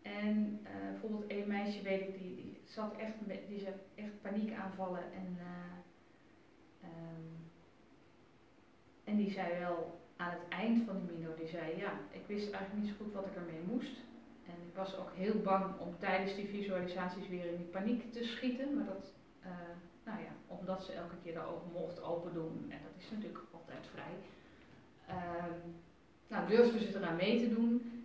En 0.02 0.60
uh, 0.64 0.92
bijvoorbeeld 0.92 1.32
een 1.32 1.48
meisje 1.48 1.82
weet 1.82 2.02
ik, 2.02 2.20
die, 2.22 2.36
die 2.36 2.62
zat 2.66 2.96
echt, 2.98 3.14
die 3.48 3.60
zat 3.60 3.74
echt 3.96 4.22
paniekaanvallen 4.22 5.04
en, 5.14 5.38
uh, 5.40 6.90
um, 6.90 7.50
en 9.04 9.16
die 9.16 9.32
zei 9.32 9.60
wel 9.60 10.00
aan 10.16 10.30
het 10.32 10.48
eind 10.50 10.86
van 10.86 11.06
de 11.06 11.14
minor, 11.14 11.36
die 11.36 11.48
zei 11.48 11.78
ja, 11.78 12.00
ik 12.12 12.24
wist 12.28 12.52
eigenlijk 12.52 12.84
niet 12.84 12.96
zo 12.98 13.04
goed 13.04 13.14
wat 13.14 13.26
ik 13.26 13.36
ermee 13.36 13.62
moest. 13.68 14.06
En 14.48 14.68
ik 14.68 14.76
was 14.76 14.98
ook 14.98 15.12
heel 15.14 15.42
bang 15.42 15.80
om 15.80 15.96
tijdens 16.00 16.36
die 16.36 16.48
visualisaties 16.48 17.28
weer 17.28 17.46
in 17.46 17.58
die 17.58 17.66
paniek 17.66 18.12
te 18.14 18.24
schieten. 18.24 18.76
Maar 18.76 18.86
dat, 18.86 19.14
uh, 19.46 19.50
nou 20.06 20.20
ja, 20.20 20.32
omdat 20.48 20.84
ze 20.84 20.92
elke 20.92 21.16
keer 21.24 21.34
daarover 21.34 21.68
mocht 21.74 22.02
open 22.02 22.34
doen. 22.34 22.66
En 22.70 22.80
dat 22.84 23.04
is 23.04 23.12
natuurlijk 23.12 23.44
altijd 23.52 23.88
vrij. 23.94 24.16
Uh, 25.10 25.44
nou, 26.28 26.48
durfde 26.48 26.80
ze 26.80 26.98
eraan 26.98 27.16
mee 27.16 27.40
te 27.40 27.50
doen. 27.50 28.04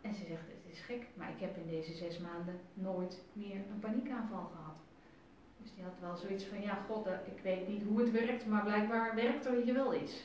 En 0.00 0.14
ze 0.14 0.24
zegt, 0.24 0.46
het 0.46 0.72
is 0.72 0.80
gek, 0.80 1.06
maar 1.14 1.30
ik 1.30 1.40
heb 1.40 1.56
in 1.56 1.66
deze 1.66 1.92
zes 1.92 2.18
maanden 2.18 2.60
nooit 2.74 3.22
meer 3.32 3.56
een 3.56 3.80
paniekaanval 3.80 4.50
gehad. 4.56 4.78
Dus 5.62 5.74
die 5.74 5.84
had 5.84 5.98
wel 6.00 6.16
zoiets 6.16 6.44
van, 6.44 6.60
ja 6.60 6.74
god, 6.74 7.06
ik 7.06 7.42
weet 7.42 7.68
niet 7.68 7.82
hoe 7.82 8.00
het 8.00 8.10
werkt, 8.10 8.46
maar 8.46 8.62
blijkbaar 8.62 9.14
werkt 9.14 9.46
er 9.46 9.62
hier 9.62 9.74
wel 9.74 9.94
iets. 9.94 10.24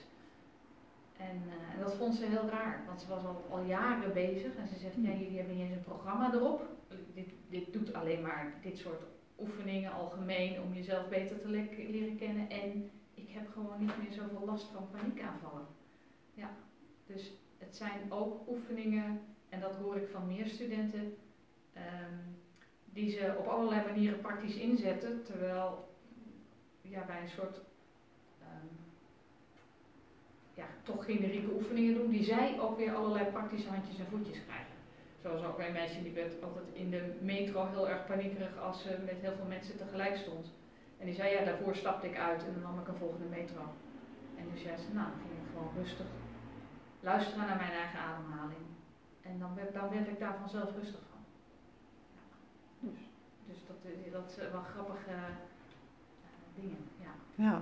En, 1.20 1.44
uh, 1.48 1.74
en, 1.74 1.80
dat 1.80 1.96
vond 1.96 2.16
ze 2.16 2.26
heel 2.26 2.50
raar, 2.50 2.84
want 2.86 3.02
ze 3.02 3.08
was 3.08 3.24
al, 3.24 3.46
al 3.50 3.62
jaren 3.62 4.14
bezig 4.14 4.56
en 4.56 4.68
ze 4.68 4.78
zegt, 4.78 4.96
ja, 4.96 5.12
jullie 5.12 5.38
hebben 5.38 5.56
niet 5.56 5.66
eens 5.66 5.76
een 5.76 5.84
programma 5.84 6.34
erop. 6.34 6.68
Dit, 7.14 7.30
dit 7.50 7.74
doet 7.74 7.94
alleen 7.94 8.22
maar 8.22 8.54
dit 8.62 8.78
soort 8.78 9.02
oefeningen 9.40 9.92
algemeen 9.92 10.62
om 10.62 10.74
jezelf 10.74 11.10
beter 11.10 11.40
te 11.40 11.50
le 11.50 11.68
leren 11.90 12.18
kennen. 12.18 12.50
En 12.50 12.92
ik 13.14 13.30
heb 13.30 13.50
gewoon 13.52 13.80
niet 13.80 13.98
meer 13.98 14.12
zoveel 14.12 14.46
last 14.46 14.68
van 14.68 14.90
paniekaanvallen. 14.92 15.66
Ja, 16.34 16.52
dus 17.06 17.32
het 17.58 17.76
zijn 17.76 18.12
ook 18.12 18.48
oefeningen, 18.48 19.22
en 19.50 19.60
dat 19.60 19.76
hoor 19.76 19.96
ik 19.96 20.08
van 20.08 20.28
meer 20.28 20.46
studenten, 20.46 21.16
um, 21.76 22.38
die 22.86 23.10
ze 23.10 23.36
op 23.38 23.46
allerlei 23.46 23.86
manieren 23.86 24.22
praktisch 24.22 24.56
inzetten, 24.56 25.24
terwijl 25.24 25.88
ja, 26.82 27.06
bij 27.06 27.22
een 27.22 27.30
soort 27.30 27.62
ja, 30.62 30.68
toch 30.84 31.06
generieke 31.06 31.54
oefeningen 31.54 31.94
doen, 31.94 32.10
die 32.10 32.24
zij 32.24 32.60
ook 32.60 32.78
weer 32.78 32.94
allerlei 32.96 33.26
praktische 33.26 33.70
handjes 33.70 34.00
en 34.00 34.12
voetjes 34.14 34.40
krijgen. 34.46 34.76
Zoals 35.22 35.44
ook 35.44 35.60
een 35.60 35.72
meisje 35.72 36.04
die 36.04 36.14
werd 36.14 36.44
altijd 36.44 36.66
in 36.74 36.90
de 36.90 37.04
metro 37.22 37.68
heel 37.68 37.90
erg 37.90 38.06
paniekerig 38.06 38.58
als 38.58 38.82
ze 38.82 38.98
met 39.06 39.18
heel 39.22 39.36
veel 39.36 39.46
mensen 39.56 39.78
tegelijk 39.78 40.16
stond. 40.16 40.46
En 41.00 41.06
die 41.06 41.16
zei, 41.16 41.34
ja, 41.34 41.44
daarvoor 41.44 41.76
stapte 41.76 42.08
ik 42.08 42.18
uit 42.18 42.46
en 42.46 42.54
dan 42.54 42.62
nam 42.62 42.80
ik 42.80 42.88
een 42.88 43.04
volgende 43.04 43.30
metro. 43.38 43.62
En 44.38 44.46
dus 44.52 44.62
zei 44.62 44.78
ze, 44.78 44.94
nou, 44.94 45.08
dan 45.12 45.20
ging 45.24 45.34
ik 45.42 45.50
gewoon 45.52 45.72
rustig 45.82 46.06
luisteren 47.00 47.48
naar 47.48 47.58
mijn 47.58 47.72
eigen 47.72 48.00
ademhaling. 48.00 48.66
En 49.22 49.40
dan 49.40 49.56
werd, 49.56 49.74
dan 49.74 49.90
werd 49.90 50.08
ik 50.08 50.20
daar 50.20 50.36
vanzelf 50.40 50.76
rustig 50.76 51.00
van. 51.12 51.22
Ja. 52.80 52.90
Dus, 52.90 53.02
dus 53.48 53.60
dat, 53.68 53.78
eh, 53.84 54.12
dat 54.12 54.32
zijn 54.32 54.52
wel 54.52 54.62
grappige 54.62 55.10
uh, 55.10 55.24
dingen, 56.56 56.84
ja. 57.06 57.14
Ja. 57.36 57.62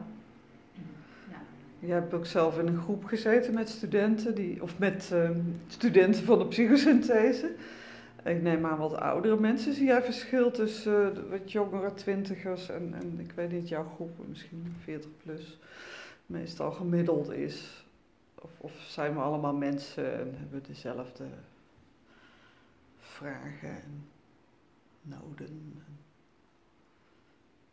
Je 1.88 1.94
hebt 1.94 2.14
ook 2.14 2.26
zelf 2.26 2.60
in 2.60 2.68
een 2.68 2.82
groep 2.82 3.04
gezeten 3.04 3.54
met 3.54 3.70
studenten, 3.70 4.36
die, 4.36 4.62
of 4.62 4.80
met 4.80 5.10
uh, 5.14 5.30
studenten 5.68 6.24
van 6.24 6.40
de 6.40 6.48
psychosynthese. 6.48 7.56
Ik 8.24 8.42
neem 8.42 8.66
aan 8.66 8.78
wat 8.78 8.94
oudere 8.94 9.40
mensen. 9.40 9.74
Zie 9.74 9.86
jij 9.86 10.04
verschil 10.04 10.52
tussen 10.52 11.18
uh, 11.18 11.30
wat 11.30 11.52
jongere 11.52 11.94
twintigers 11.94 12.70
en, 12.70 12.94
en 12.94 13.20
ik 13.20 13.32
weet 13.32 13.52
niet, 13.52 13.68
jouw 13.68 13.84
groep, 13.96 14.28
misschien 14.28 14.76
40 14.84 15.10
plus, 15.24 15.60
meestal 16.26 16.72
gemiddeld 16.72 17.32
is? 17.32 17.86
Of, 18.36 18.52
of 18.58 18.72
zijn 18.88 19.14
we 19.14 19.20
allemaal 19.20 19.56
mensen 19.56 20.20
en 20.20 20.36
hebben 20.38 20.64
dezelfde 20.68 21.26
vragen 23.00 23.70
en 23.70 24.08
noden? 25.02 25.84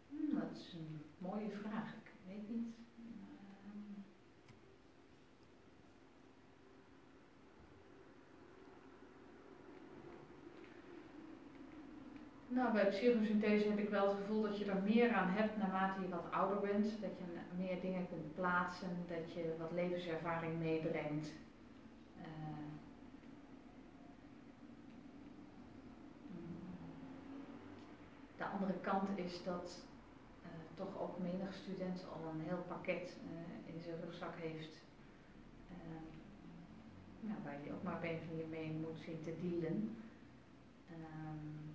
Hmm, 0.09 0.39
dat 0.39 0.59
is 0.59 0.73
een 0.73 1.01
mooie 1.19 1.51
vraag. 1.63 1.89
Ik 1.89 2.13
weet 2.27 2.49
niet. 2.49 2.84
Nou, 12.55 12.73
bij 12.73 12.89
psychosynthese 12.89 13.69
heb 13.69 13.79
ik 13.79 13.89
wel 13.89 14.09
het 14.09 14.17
gevoel 14.17 14.43
dat 14.43 14.59
je 14.59 14.65
er 14.65 14.83
meer 14.83 15.13
aan 15.13 15.29
hebt 15.29 15.57
naarmate 15.57 16.01
je 16.01 16.09
wat 16.09 16.31
ouder 16.31 16.61
bent. 16.61 17.01
Dat 17.01 17.11
je 17.19 17.25
meer 17.57 17.81
dingen 17.81 18.09
kunt 18.09 18.35
plaatsen, 18.35 18.89
dat 19.09 19.33
je 19.33 19.55
wat 19.59 19.73
levenservaring 19.73 20.59
meebrengt. 20.59 21.33
Uh, 22.19 22.25
de 28.37 28.45
andere 28.45 28.81
kant 28.81 29.09
is 29.15 29.45
dat 29.45 29.85
uh, 30.43 30.49
toch 30.75 31.01
ook 31.01 31.19
menig 31.19 31.55
student 31.55 32.05
al 32.13 32.31
een 32.31 32.41
heel 32.41 32.65
pakket 32.69 33.17
uh, 33.33 33.75
in 33.75 33.81
zijn 33.81 34.01
rugzak 34.01 34.35
heeft. 34.37 34.83
Nou, 37.21 37.39
waar 37.45 37.65
je 37.65 37.73
ook 37.73 37.83
maar 37.83 37.97
op 37.97 38.03
een 38.03 38.17
of 38.17 38.31
andere 38.31 38.49
mee 38.49 38.73
moet 38.73 38.99
zien 39.05 39.23
te 39.23 39.35
dealen. 39.41 39.97
Um, 40.91 41.74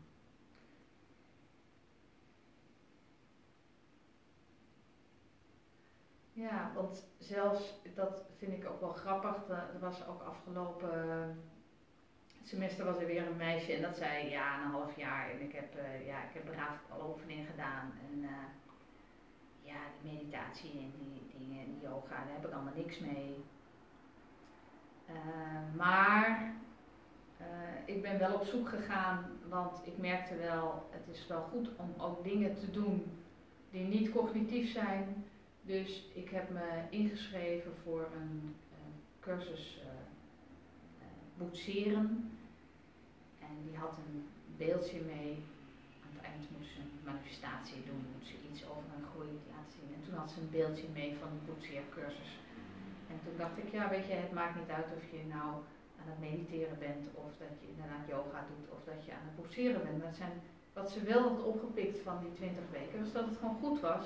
Ja, 6.39 6.71
want 6.75 7.07
zelfs, 7.17 7.73
dat 7.95 8.23
vind 8.37 8.53
ik 8.53 8.69
ook 8.69 8.79
wel 8.79 8.93
grappig, 8.93 9.47
er 9.47 9.79
was 9.79 10.07
ook 10.07 10.21
afgelopen 10.21 11.37
semester 12.43 12.85
was 12.85 12.97
er 12.97 13.05
weer 13.05 13.27
een 13.27 13.37
meisje 13.37 13.73
en 13.73 13.81
dat 13.81 13.97
zei 13.97 14.29
ja, 14.29 14.63
een 14.63 14.71
half 14.71 14.97
jaar 14.97 15.29
en 15.29 15.41
ik 15.41 15.51
heb, 15.51 15.75
uh, 15.75 16.07
ja, 16.07 16.23
ik 16.23 16.33
heb 16.33 16.45
braaf 16.45 16.77
al 16.89 17.09
oefeningen 17.09 17.45
gedaan 17.45 17.93
en 18.11 18.19
uh, 18.19 18.29
ja, 19.61 19.75
die 20.01 20.11
meditatie 20.11 20.71
en 20.71 20.93
die 20.97 21.39
dingen 21.39 21.65
en 21.65 21.71
die 21.71 21.81
yoga, 21.81 22.15
daar 22.15 22.33
heb 22.33 22.45
ik 22.45 22.53
allemaal 22.53 22.73
niks 22.75 22.99
mee. 22.99 23.43
Uh, 25.09 25.77
maar 25.77 26.53
ik 27.85 28.01
ben 28.01 28.19
wel 28.19 28.33
op 28.33 28.45
zoek 28.45 28.69
gegaan, 28.69 29.25
want 29.47 29.81
ik 29.83 29.97
merkte 29.97 30.35
wel, 30.35 30.89
het 30.89 31.15
is 31.15 31.27
wel 31.27 31.41
goed 31.41 31.69
om 31.75 31.93
ook 31.97 32.23
dingen 32.23 32.55
te 32.55 32.71
doen 32.71 33.11
die 33.71 33.85
niet 33.85 34.11
cognitief 34.11 34.71
zijn, 34.71 35.25
dus 35.61 36.03
ik 36.13 36.29
heb 36.29 36.49
me 36.49 36.67
ingeschreven 36.89 37.71
voor 37.83 38.07
een 38.15 38.55
cursus 39.19 39.79
uh, 39.83 39.89
boetseren. 41.37 42.31
En 43.39 43.55
die 43.65 43.77
had 43.77 43.95
een 43.97 44.27
beeldje 44.57 45.01
mee. 45.13 45.31
Aan 46.03 46.13
het 46.15 46.23
eind 46.31 46.43
moest 46.57 46.71
ze 46.73 46.79
een 46.79 46.99
manifestatie 47.11 47.81
doen, 47.89 48.03
moest 48.13 48.29
ze 48.31 48.37
iets 48.49 48.61
over 48.71 48.89
een 48.95 49.09
groei 49.11 49.33
laten 49.53 49.73
zien. 49.77 49.89
En 49.95 50.01
toen 50.05 50.19
had 50.19 50.31
ze 50.31 50.39
een 50.39 50.55
beeldje 50.57 50.87
mee 50.99 51.11
van 51.21 51.29
de 51.35 51.41
boetseercursus. 51.47 52.31
En 53.11 53.17
toen 53.23 53.37
dacht 53.37 53.57
ik, 53.63 53.69
ja 53.77 53.89
weet 53.89 54.07
je, 54.09 54.13
het 54.13 54.37
maakt 54.39 54.59
niet 54.59 54.75
uit 54.79 54.89
of 54.97 55.03
je 55.15 55.23
nou 55.37 55.49
aan 55.99 56.09
het 56.13 56.23
mediteren 56.27 56.79
bent, 56.87 57.05
of 57.25 57.31
dat 57.43 57.53
je 57.61 57.67
inderdaad 57.73 58.05
yoga 58.13 58.39
doet, 58.51 58.67
of 58.75 58.81
dat 58.91 58.99
je 59.05 59.11
aan 59.17 59.27
het 59.29 59.37
boetseren 59.39 59.81
bent. 59.87 60.03
Het 60.03 60.21
zijn, 60.23 60.35
wat 60.77 60.91
ze 60.91 60.99
wel 61.11 61.21
had 61.29 61.43
opgepikt 61.53 61.99
van 62.07 62.17
die 62.23 62.33
20 62.33 62.63
weken, 62.77 62.99
was 63.03 63.11
dat 63.17 63.25
het 63.29 63.37
gewoon 63.37 63.61
goed 63.63 63.79
was 63.91 64.05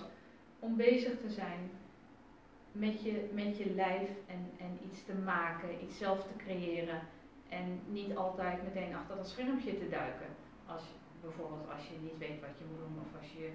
om 0.64 0.76
bezig 0.76 1.20
te 1.20 1.30
zijn 1.30 1.72
met 2.72 3.04
je, 3.04 3.30
met 3.34 3.58
je 3.58 3.74
lijf 3.74 4.10
en, 4.28 4.52
en 4.58 4.80
iets 4.86 5.06
te 5.06 5.14
maken, 5.14 5.84
iets 5.84 5.98
zelf 5.98 6.24
te 6.24 6.36
creëren. 6.38 7.02
En 7.50 7.80
niet 7.88 8.16
altijd 8.16 8.64
meteen 8.64 8.96
achter 8.96 9.16
dat 9.16 9.30
schermpje 9.30 9.78
te 9.78 9.90
duiken. 9.90 10.28
Als, 10.66 10.84
bijvoorbeeld 11.22 11.70
als 11.70 11.88
je 11.88 11.96
niet 12.02 12.18
weet 12.18 12.42
wat 12.42 12.58
je 12.58 12.66
moet 12.70 12.80
doen 12.80 13.04
of 13.06 13.22
als 13.22 13.32
je, 13.32 13.52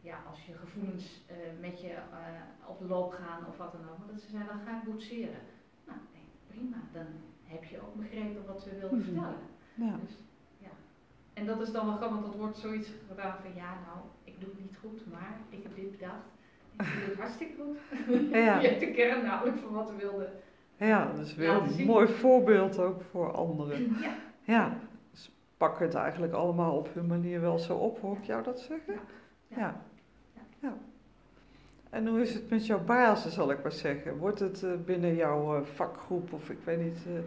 ja, 0.00 0.22
als 0.30 0.46
je 0.46 0.54
gevoelens 0.54 1.20
uh, 1.30 1.60
met 1.60 1.80
je 1.80 1.92
uh, 1.92 2.68
op 2.68 2.78
de 2.78 2.84
loop 2.84 3.12
gaan 3.12 3.46
of 3.46 3.56
wat 3.56 3.72
dan 3.72 3.90
ook. 3.90 3.98
Maar 3.98 4.08
dat 4.12 4.20
ze 4.20 4.30
zijn, 4.30 4.46
dan 4.46 4.60
ga 4.66 4.78
ik 4.78 4.84
boetseren. 4.84 5.42
Nou, 5.86 5.98
nee, 6.12 6.26
prima. 6.46 6.76
Dan 6.92 7.06
heb 7.44 7.64
je 7.64 7.80
ook 7.80 7.94
begrepen 7.94 8.46
wat 8.46 8.62
ze 8.62 8.78
wilden 8.78 8.98
mm 8.98 9.04
-hmm. 9.04 9.14
vertellen. 9.14 9.46
Ja. 9.74 9.96
Dus, 10.04 10.16
ja. 10.58 10.74
En 11.32 11.46
dat 11.46 11.60
is 11.60 11.72
dan 11.72 11.86
wel 11.86 11.96
grappig, 11.96 12.18
want 12.18 12.32
dat 12.32 12.40
wordt 12.40 12.58
zoiets 12.58 12.90
gedaan 13.08 13.36
van 13.42 13.54
ja, 13.54 13.72
nou, 13.86 13.98
doe 14.40 14.48
het 14.48 14.60
niet 14.60 14.76
goed, 14.80 15.12
maar 15.12 15.38
ik 15.50 15.62
heb 15.62 15.74
dit 15.74 15.90
bedacht. 15.90 16.26
Ik 16.78 16.86
doe 17.00 17.10
het 17.10 17.18
hartstikke 17.18 17.54
goed. 18.06 18.30
Ja. 18.30 18.58
je 18.62 18.68
hebt 18.68 18.80
de 18.80 18.90
kern 18.90 19.24
namelijk 19.24 19.58
van 19.58 19.72
wat 19.72 19.90
we 19.90 19.96
wilden. 19.96 20.32
Ja, 20.76 21.12
dat 21.12 21.26
is 21.26 21.34
weer 21.34 21.48
een 21.48 21.84
mooi 21.86 22.08
voorbeeld 22.08 22.78
ook 22.78 23.02
voor 23.10 23.32
anderen. 23.32 23.96
Ja. 24.02 24.14
ja. 24.42 24.76
Dus 25.10 25.32
pakken 25.56 25.86
het 25.86 25.94
eigenlijk 25.94 26.32
allemaal 26.32 26.76
op 26.76 26.94
hun 26.94 27.06
manier 27.06 27.40
wel 27.40 27.58
zo 27.58 27.76
op, 27.76 28.00
hoor 28.00 28.16
ik 28.16 28.24
jou 28.24 28.42
dat 28.42 28.60
zeggen? 28.60 28.94
Ja. 29.46 29.82
ja. 30.34 30.42
ja. 30.58 30.74
En 31.90 32.06
hoe 32.06 32.20
is 32.20 32.34
het 32.34 32.50
met 32.50 32.66
jouw 32.66 32.84
basis, 32.84 33.34
zal 33.34 33.50
ik 33.50 33.62
maar 33.62 33.72
zeggen? 33.72 34.16
Wordt 34.16 34.38
het 34.38 34.62
uh, 34.62 34.70
binnen 34.84 35.14
jouw 35.14 35.56
uh, 35.56 35.62
vakgroep 35.64 36.32
of 36.32 36.50
ik 36.50 36.58
weet 36.64 36.80
niet. 36.80 36.98
Uh, 37.08 37.20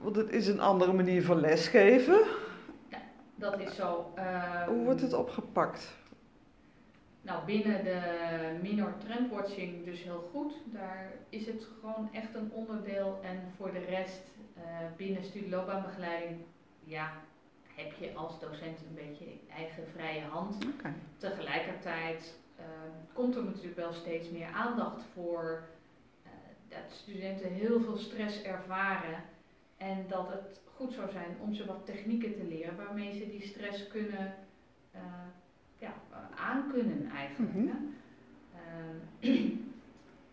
want 0.00 0.16
het 0.16 0.30
is 0.30 0.46
een 0.46 0.60
andere 0.60 0.92
manier 0.92 1.24
van 1.24 1.40
lesgeven. 1.40 2.18
Dat 3.38 3.60
is 3.60 3.74
zo. 3.74 4.12
hoe 4.66 4.84
wordt 4.84 5.00
het 5.00 5.12
opgepakt? 5.12 5.96
Nou, 7.28 7.44
binnen 7.44 7.84
de 7.84 8.00
minor 8.62 8.94
trendwatching 8.98 9.84
dus 9.84 10.02
heel 10.02 10.30
goed. 10.32 10.52
Daar 10.64 11.12
is 11.28 11.46
het 11.46 11.66
gewoon 11.80 12.08
echt 12.12 12.34
een 12.34 12.50
onderdeel. 12.52 13.20
En 13.22 13.52
voor 13.56 13.72
de 13.72 13.84
rest, 13.84 14.22
uh, 14.56 14.62
binnen 14.96 15.24
studieloopbaanbegeleiding, 15.24 16.40
ja, 16.84 17.12
heb 17.74 17.92
je 17.92 18.14
als 18.14 18.40
docent 18.40 18.78
een 18.80 18.94
beetje 18.94 19.24
eigen 19.56 19.84
vrije 19.94 20.22
hand. 20.22 20.66
Okay. 20.78 20.92
Tegelijkertijd 21.16 22.34
uh, 22.58 22.64
komt 23.12 23.36
er 23.36 23.44
natuurlijk 23.44 23.76
wel 23.76 23.92
steeds 23.92 24.30
meer 24.30 24.48
aandacht 24.52 25.02
voor 25.12 25.68
uh, 26.24 26.30
dat 26.68 26.92
studenten 26.92 27.52
heel 27.52 27.80
veel 27.80 27.96
stress 27.96 28.42
ervaren. 28.42 29.22
En 29.76 30.04
dat 30.08 30.28
het 30.28 30.60
goed 30.78 30.92
zou 30.92 31.10
zijn 31.10 31.36
om 31.40 31.54
ze 31.54 31.66
wat 31.66 31.86
technieken 31.86 32.34
te 32.34 32.44
leren 32.44 32.76
waarmee 32.76 33.18
ze 33.18 33.30
die 33.30 33.42
stress 33.42 33.88
kunnen 33.88 34.34
ja, 35.78 35.94
aankunnen 36.34 37.10
eigenlijk. 37.10 37.54
Mm 37.54 37.68
-hmm. 37.68 37.94
uh, 39.20 39.50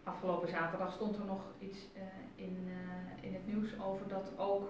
afgelopen 0.04 0.50
zaterdag 0.50 0.94
stond 0.94 1.16
er 1.16 1.26
nog 1.26 1.42
iets 1.60 1.78
uh, 1.78 2.02
in, 2.46 2.58
uh, 2.68 3.24
in 3.24 3.34
het 3.34 3.48
nieuws 3.48 3.80
over 3.80 4.08
dat 4.08 4.32
ook 4.38 4.70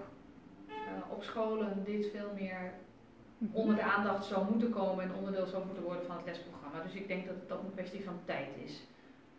op 1.10 1.24
scholen 1.24 1.84
dit 1.84 2.05
veel 2.12 2.32
meer 2.36 2.74
mhm. 3.38 3.55
onder 3.55 3.75
de 3.75 3.84
aandacht 3.84 4.25
zou 4.25 4.50
moeten 4.50 4.70
komen 4.70 5.03
en 5.03 5.13
onderdeel 5.13 5.46
zou 5.46 5.65
moeten 5.65 5.84
worden 5.84 6.05
van 6.05 6.15
het 6.15 6.25
lesprogramma. 6.25 6.84
Dus 6.84 6.94
ik 6.94 7.08
denk 7.08 7.25
dat 7.25 7.36
het 7.36 7.51
ook 7.51 7.63
een 7.63 7.74
kwestie 7.74 8.03
van 8.03 8.20
tijd 8.25 8.50
is 8.63 8.84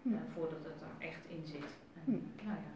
mhm. 0.02 0.16
voordat 0.34 0.58
het 0.62 0.80
er 0.80 1.06
echt 1.06 1.20
in 1.28 1.46
zit. 1.46 1.78
En, 1.94 2.02
mhm. 2.04 2.46
nou 2.46 2.58
ja. 2.58 2.74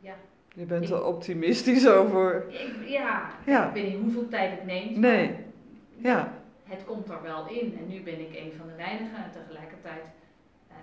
ja. 0.00 0.14
Je 0.54 0.64
bent 0.64 0.90
er 0.90 1.04
optimistisch 1.04 1.88
over. 1.88 2.44
Ik, 2.48 2.88
ja, 2.88 3.30
ja, 3.46 3.66
ik 3.68 3.74
weet 3.74 3.92
niet 3.92 4.02
hoeveel 4.02 4.28
tijd 4.28 4.50
het 4.50 4.64
neemt. 4.64 4.96
Nee. 4.96 5.36
Ja 5.96 6.38
het 6.68 6.84
komt 6.84 7.08
er 7.08 7.22
wel 7.22 7.48
in. 7.48 7.78
En 7.78 7.88
nu 7.88 8.02
ben 8.02 8.20
ik 8.20 8.36
een 8.36 8.52
van 8.56 8.66
de 8.66 8.74
weinigen. 8.74 9.24
En 9.24 9.30
tegelijkertijd 9.30 10.04
uh, 10.70 10.76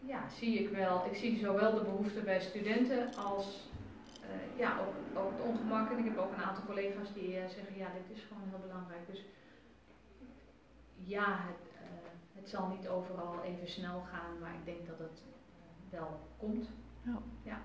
ja, 0.00 0.28
zie 0.28 0.58
ik 0.58 0.70
wel, 0.70 1.04
ik 1.10 1.16
zie 1.16 1.38
zowel 1.38 1.74
de 1.74 1.82
behoefte 1.82 2.20
bij 2.20 2.40
studenten 2.40 3.14
als 3.14 3.70
uh, 4.22 4.58
ja, 4.58 4.78
ook, 4.80 5.22
ook, 5.22 5.30
het 5.30 5.46
ongemak. 5.48 5.90
En 5.90 5.98
ik 5.98 6.04
heb 6.04 6.18
ook 6.18 6.32
een 6.32 6.42
aantal 6.42 6.64
collega's 6.64 7.12
die 7.14 7.28
uh, 7.28 7.48
zeggen, 7.48 7.76
ja, 7.76 7.86
dit 7.86 8.16
is 8.16 8.22
gewoon 8.28 8.48
heel 8.48 8.66
belangrijk. 8.68 9.06
Dus 9.10 9.24
ja, 11.04 11.38
het, 11.46 11.70
het 12.34 12.48
zal 12.48 12.68
niet 12.68 12.88
overal 12.88 13.42
even 13.44 13.68
snel 13.68 14.02
gaan, 14.12 14.38
maar 14.40 14.54
ik 14.54 14.64
denk 14.64 14.86
dat 14.86 14.98
het 14.98 15.22
wel 15.90 16.20
komt. 16.38 16.68
Ja. 17.02 17.18
ja. 17.42 17.60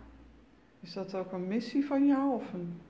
Is 0.79 0.93
dat 0.93 1.15
ook 1.15 1.31
een 1.31 1.47
missie 1.47 1.85
van 1.85 2.07
jou 2.07 2.33
of 2.33 2.53
een 2.53 2.81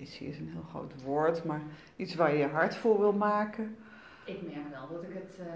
missie 0.00 0.28
is 0.28 0.38
een 0.38 0.48
heel 0.48 0.62
groot 0.62 1.02
woord, 1.02 1.44
maar 1.44 1.62
iets 1.96 2.14
waar 2.14 2.32
je 2.32 2.38
je 2.38 2.46
hart 2.46 2.76
voor 2.76 2.98
wil 2.98 3.12
maken. 3.12 3.76
Ik 4.24 4.42
merk 4.42 4.70
wel 4.70 4.88
dat 4.88 5.02
ik 5.02 5.14
het 5.14 5.38
uh, 5.40 5.54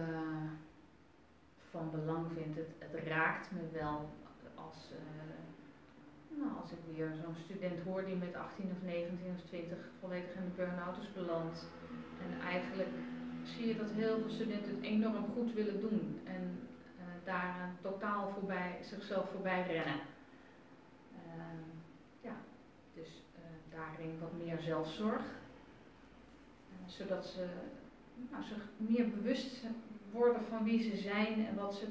van 1.71 1.91
belang 1.91 2.27
vind. 2.35 2.57
Het, 2.57 2.69
het, 2.79 3.07
raakt 3.07 3.51
me 3.51 3.61
wel 3.73 4.11
als, 4.55 4.91
uh, 4.93 6.39
nou, 6.39 6.51
als 6.61 6.71
ik 6.71 6.79
weer 6.95 7.13
zo'n 7.23 7.35
student 7.45 7.81
hoor 7.81 8.05
die 8.05 8.17
met 8.17 8.35
18 8.35 8.71
of 8.71 8.87
19 8.87 9.19
of 9.37 9.43
20 9.43 9.79
volledig 10.01 10.35
in 10.35 10.45
de 10.45 10.57
burn-out 10.57 10.97
is 10.99 11.13
beland. 11.13 11.67
En 12.25 12.47
eigenlijk 12.47 12.95
zie 13.43 13.67
je 13.67 13.77
dat 13.77 13.91
heel 13.91 14.19
veel 14.21 14.31
studenten 14.31 14.75
het 14.75 14.85
enorm 14.85 15.25
goed 15.35 15.53
willen 15.53 15.81
doen. 15.81 16.21
En 16.25 16.64
daar 17.25 17.75
totaal 17.81 18.29
voorbij, 18.29 18.79
zichzelf 18.83 19.31
voorbij 19.31 19.67
rennen. 19.67 20.01
Ehm, 21.13 21.69
ja, 22.21 22.37
dus 22.95 23.23
daarin 23.71 24.19
wat 24.21 24.33
meer 24.33 24.59
zelfzorg. 24.61 25.23
zodat 26.87 27.27
ze 27.27 27.47
nou, 28.31 28.43
zich 28.43 28.69
meer 28.77 29.11
bewust 29.11 29.63
worden 30.11 30.45
van 30.45 30.65
wie 30.65 30.83
ze 30.83 30.97
zijn 30.97 31.47
en 31.47 31.55
wat 31.55 31.75
ze, 31.75 31.87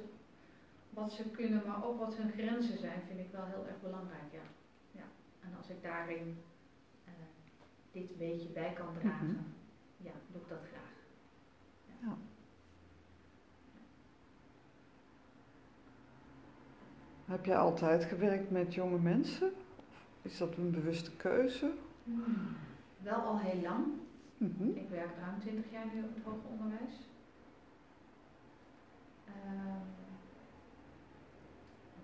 wat 0.90 1.12
ze 1.12 1.30
kunnen, 1.30 1.64
maar 1.68 1.86
ook 1.86 2.00
wat 2.00 2.16
hun 2.16 2.32
grenzen 2.32 2.78
zijn, 2.78 3.02
vind 3.08 3.20
ik 3.20 3.32
wel 3.32 3.46
heel 3.46 3.66
erg 3.68 3.82
belangrijk. 3.82 4.32
Ja. 4.32 4.48
Ja. 4.92 5.04
En 5.42 5.58
als 5.58 5.70
ik 5.70 5.84
daarin 5.84 6.38
uh, 7.06 7.12
dit 7.92 8.18
beetje 8.18 8.50
bij 8.50 8.74
kan 8.74 8.94
dragen, 9.00 9.28
mm 9.28 9.36
-hmm. 9.36 9.54
ja, 9.98 10.12
doe 10.32 10.42
ik 10.42 10.50
dat 10.50 10.66
graag. 10.72 10.94
Ja. 11.86 12.08
ja. 12.08 12.18
Heb 17.34 17.46
jij 17.46 17.58
altijd 17.58 18.04
gewerkt 18.04 18.52
met 18.52 18.74
jonge 18.74 19.00
mensen? 19.00 19.52
Is 20.22 20.38
dat 20.38 20.58
een 20.58 20.72
bewuste 20.72 21.16
keuze? 21.16 21.72
Hmm. 22.04 22.56
Wel 23.02 23.16
al 23.16 23.40
heel 23.40 23.62
lang. 23.62 23.86
Mm 24.38 24.72
Ik 24.76 24.90
werk 24.90 25.16
ruim 25.20 25.40
20 25.40 25.72
jaar 25.72 25.86
nu 25.94 26.04
op 26.04 26.16
het 26.16 26.24
hoger 26.24 26.50
onderwijs. 26.50 26.96
Uh, 29.28 29.34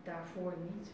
daarvoor 0.03 0.53
niet. 0.73 0.87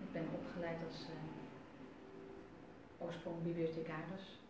Ik 0.00 0.12
ben 0.12 0.24
opgeleid 0.34 0.78
als 0.86 1.00
uh, 1.00 1.06
oorsprong 3.06 3.42
bibliothecaris, 3.42 4.40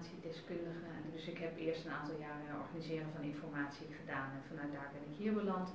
informatiedeskundige. 0.00 0.90
Dus 1.12 1.24
ik 1.26 1.38
heb 1.38 1.58
eerst 1.58 1.84
een 1.84 1.92
aantal 1.98 2.18
jaren 2.18 2.60
organiseren 2.64 3.12
van 3.14 3.22
informatie 3.22 3.86
gedaan 4.00 4.30
en 4.36 4.42
vanuit 4.48 4.72
daar 4.72 4.90
ben 4.92 5.04
ik 5.10 5.16
hier 5.18 5.34
beland. 5.34 5.68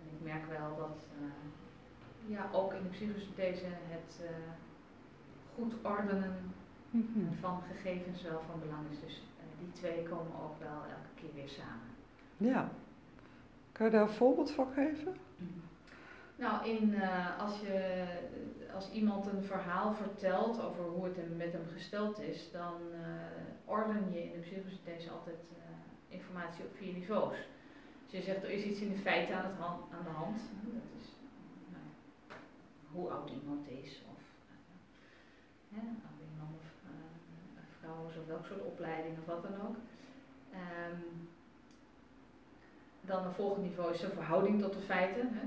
En 0.00 0.06
ik 0.14 0.20
merk 0.30 0.46
wel 0.58 0.76
dat 0.76 0.98
uh, 1.20 2.34
ja, 2.34 2.50
ook 2.52 2.72
in 2.72 2.82
de 2.82 2.88
psychosynthese 2.88 3.70
het 3.94 4.20
uh, 4.22 4.28
goed 5.54 5.74
ordenen 5.82 6.52
mm 6.90 7.08
-hmm. 7.12 7.34
van 7.40 7.62
gegevens 7.70 8.22
wel 8.22 8.40
van 8.50 8.60
belang 8.60 8.84
is. 8.90 9.00
Dus 9.00 9.16
uh, 9.38 9.58
die 9.58 9.72
twee 9.72 10.02
komen 10.02 10.34
ook 10.44 10.58
wel 10.58 10.78
elke 10.96 11.12
keer 11.14 11.34
weer 11.34 11.48
samen. 11.48 11.88
Ja. 12.36 12.70
Kan 13.72 13.86
je 13.86 13.92
daar 13.92 14.02
een 14.02 14.20
voorbeeld 14.22 14.50
van 14.50 14.66
geven? 14.74 15.16
Nou, 16.40 16.68
in, 16.68 16.88
uh, 16.92 17.38
als, 17.38 17.60
je, 17.60 18.04
als 18.74 18.90
iemand 18.90 19.26
een 19.26 19.42
verhaal 19.42 19.94
vertelt 19.94 20.62
over 20.62 20.84
hoe 20.84 21.04
het 21.04 21.36
met 21.36 21.52
hem 21.52 21.66
gesteld 21.72 22.20
is, 22.20 22.50
dan 22.52 22.74
orden 23.64 24.12
je 24.12 24.22
in 24.22 24.32
de 24.32 24.38
psychosynthese 24.38 25.10
altijd 25.10 25.36
informatie 26.08 26.64
op 26.64 26.76
vier 26.76 26.92
niveaus. 26.92 27.36
Dus 28.06 28.18
je 28.18 28.22
zegt 28.22 28.42
er 28.42 28.50
is 28.50 28.64
iets 28.64 28.80
in 28.80 28.88
de 28.88 28.98
feiten 28.98 29.36
aan, 29.36 29.44
het 29.44 29.58
hand, 29.58 29.92
aan 29.92 30.04
de 30.04 30.10
hand. 30.10 30.40
Dat 30.62 30.82
is 31.00 31.08
hoe 32.92 33.10
oud 33.10 33.30
iemand 33.30 33.68
is, 33.68 34.02
of 34.12 34.22
uh, 35.72 35.78
of 35.80 36.16
iemand 36.32 36.54
of 36.54 36.72
uh, 36.84 37.62
vrouw 37.80 38.04
of 38.04 38.26
welk 38.26 38.46
soort 38.46 38.64
opleiding 38.64 39.18
of 39.18 39.24
wat 39.24 39.42
dan 39.42 39.60
ook. 39.60 39.76
Um, 40.52 41.28
dan 43.00 43.26
een 43.26 43.32
volgend 43.32 43.64
niveau 43.64 43.92
is 43.92 44.00
de 44.00 44.08
verhouding 44.08 44.60
tot 44.60 44.72
de 44.72 44.80
feiten. 44.80 45.28
Hè. 45.32 45.46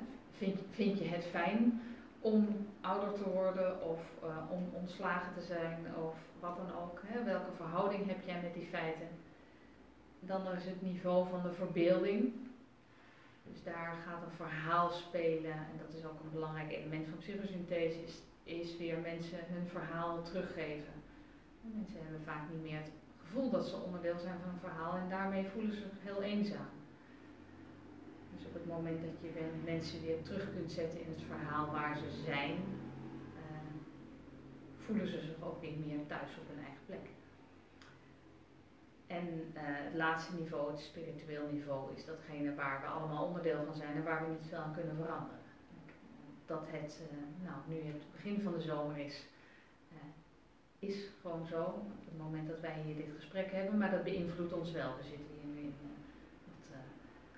Vind, 0.71 0.99
je 0.99 1.05
het 1.05 1.25
fijn 1.25 1.81
om 2.19 2.67
ouder 2.81 3.13
te 3.13 3.29
worden 3.29 3.81
of 3.81 3.99
uh, 4.23 4.51
om 4.51 4.69
ontslagen 4.73 5.33
te 5.33 5.41
zijn 5.41 5.85
of 6.03 6.15
wat 6.39 6.55
dan 6.55 6.75
ook? 6.81 7.01
Hè. 7.05 7.23
Welke 7.23 7.51
verhouding 7.55 8.07
heb 8.07 8.25
jij 8.25 8.41
met 8.41 8.53
die 8.53 8.67
feiten? 8.71 9.07
Dan 10.19 10.47
is 10.47 10.65
het 10.65 10.81
niveau 10.81 11.29
van 11.29 11.41
de 11.41 11.53
verbeelding. 11.53 12.33
Dus 13.51 13.63
daar 13.63 13.95
gaat 14.05 14.21
een 14.21 14.45
verhaal 14.45 14.89
spelen 14.89 15.51
en 15.51 15.77
dat 15.77 15.93
is 15.97 16.05
ook 16.05 16.19
een 16.23 16.31
belangrijk 16.31 16.71
element 16.71 17.07
van 17.09 17.17
psychosynthese, 17.17 17.99
is, 18.43 18.77
weer 18.77 18.97
mensen 18.99 19.39
hun 19.47 19.67
verhaal 19.67 20.23
teruggeven. 20.23 20.93
En 21.63 21.71
mensen 21.75 22.03
hebben 22.03 22.21
vaak 22.25 22.49
niet 22.51 22.61
meer 22.61 22.77
het 22.77 22.91
gevoel 23.17 23.49
dat 23.49 23.67
ze 23.67 23.75
onderdeel 23.75 24.19
zijn 24.19 24.39
van 24.39 24.49
een 24.49 24.69
verhaal 24.69 24.95
en 24.95 25.09
daarmee 25.09 25.47
voelen 25.53 25.73
ze 25.75 25.79
zich 25.79 26.03
heel 26.03 26.21
eenzaam. 26.21 26.82
Dus 28.43 28.51
op 28.51 28.59
het 28.59 28.67
moment 28.77 29.01
dat 29.01 29.21
je 29.21 29.51
mensen 29.65 30.01
weer 30.01 30.21
terug 30.21 30.53
kunt 30.53 30.71
zetten 30.71 31.01
in 31.01 31.09
het 31.09 31.21
verhaal 31.21 31.71
waar 31.71 31.97
ze 31.97 32.21
zijn, 32.25 32.51
uh, 33.35 33.73
voelen 34.77 35.07
ze 35.07 35.19
zich 35.19 35.41
ook 35.41 35.61
weer 35.61 35.77
meer 35.85 36.05
thuis 36.07 36.37
op 36.37 36.47
hun 36.47 36.63
eigen 36.63 36.85
plek. 36.85 37.05
En 39.07 39.27
uh, 39.27 39.61
het 39.61 39.93
laatste 39.93 40.35
niveau, 40.35 40.71
het 40.71 40.79
spiritueel 40.79 41.47
niveau, 41.51 41.95
is 41.95 42.05
datgene 42.05 42.55
waar 42.55 42.81
we 42.81 42.87
allemaal 42.87 43.25
onderdeel 43.25 43.63
van 43.65 43.75
zijn 43.75 43.95
en 43.95 44.03
waar 44.03 44.25
we 44.25 44.31
niet 44.31 44.47
veel 44.49 44.57
aan 44.57 44.73
kunnen 44.73 44.95
veranderen. 44.95 45.39
Dat 46.45 46.63
het, 46.67 47.01
uh, 47.11 47.45
nou, 47.45 47.57
nu 47.67 47.75
het 47.75 48.11
begin 48.11 48.41
van 48.41 48.53
de 48.53 48.61
zomer 48.61 48.97
is, 48.97 49.25
is 50.79 50.95
gewoon 51.21 51.45
zo. 51.45 51.63
Op 51.63 52.05
het 52.05 52.17
moment 52.17 52.47
dat 52.47 52.59
wij 52.59 52.81
hier 52.85 52.95
dit 52.95 53.15
gesprek 53.15 53.51
hebben, 53.51 53.77
maar 53.77 53.91
dat 53.91 54.03
beïnvloedt 54.03 54.53
ons 54.53 54.71
wel. 54.71 54.95
We 54.97 55.03
zitten 55.03 55.25
hier 55.41 55.53
nu 55.53 55.59
in 55.59 55.75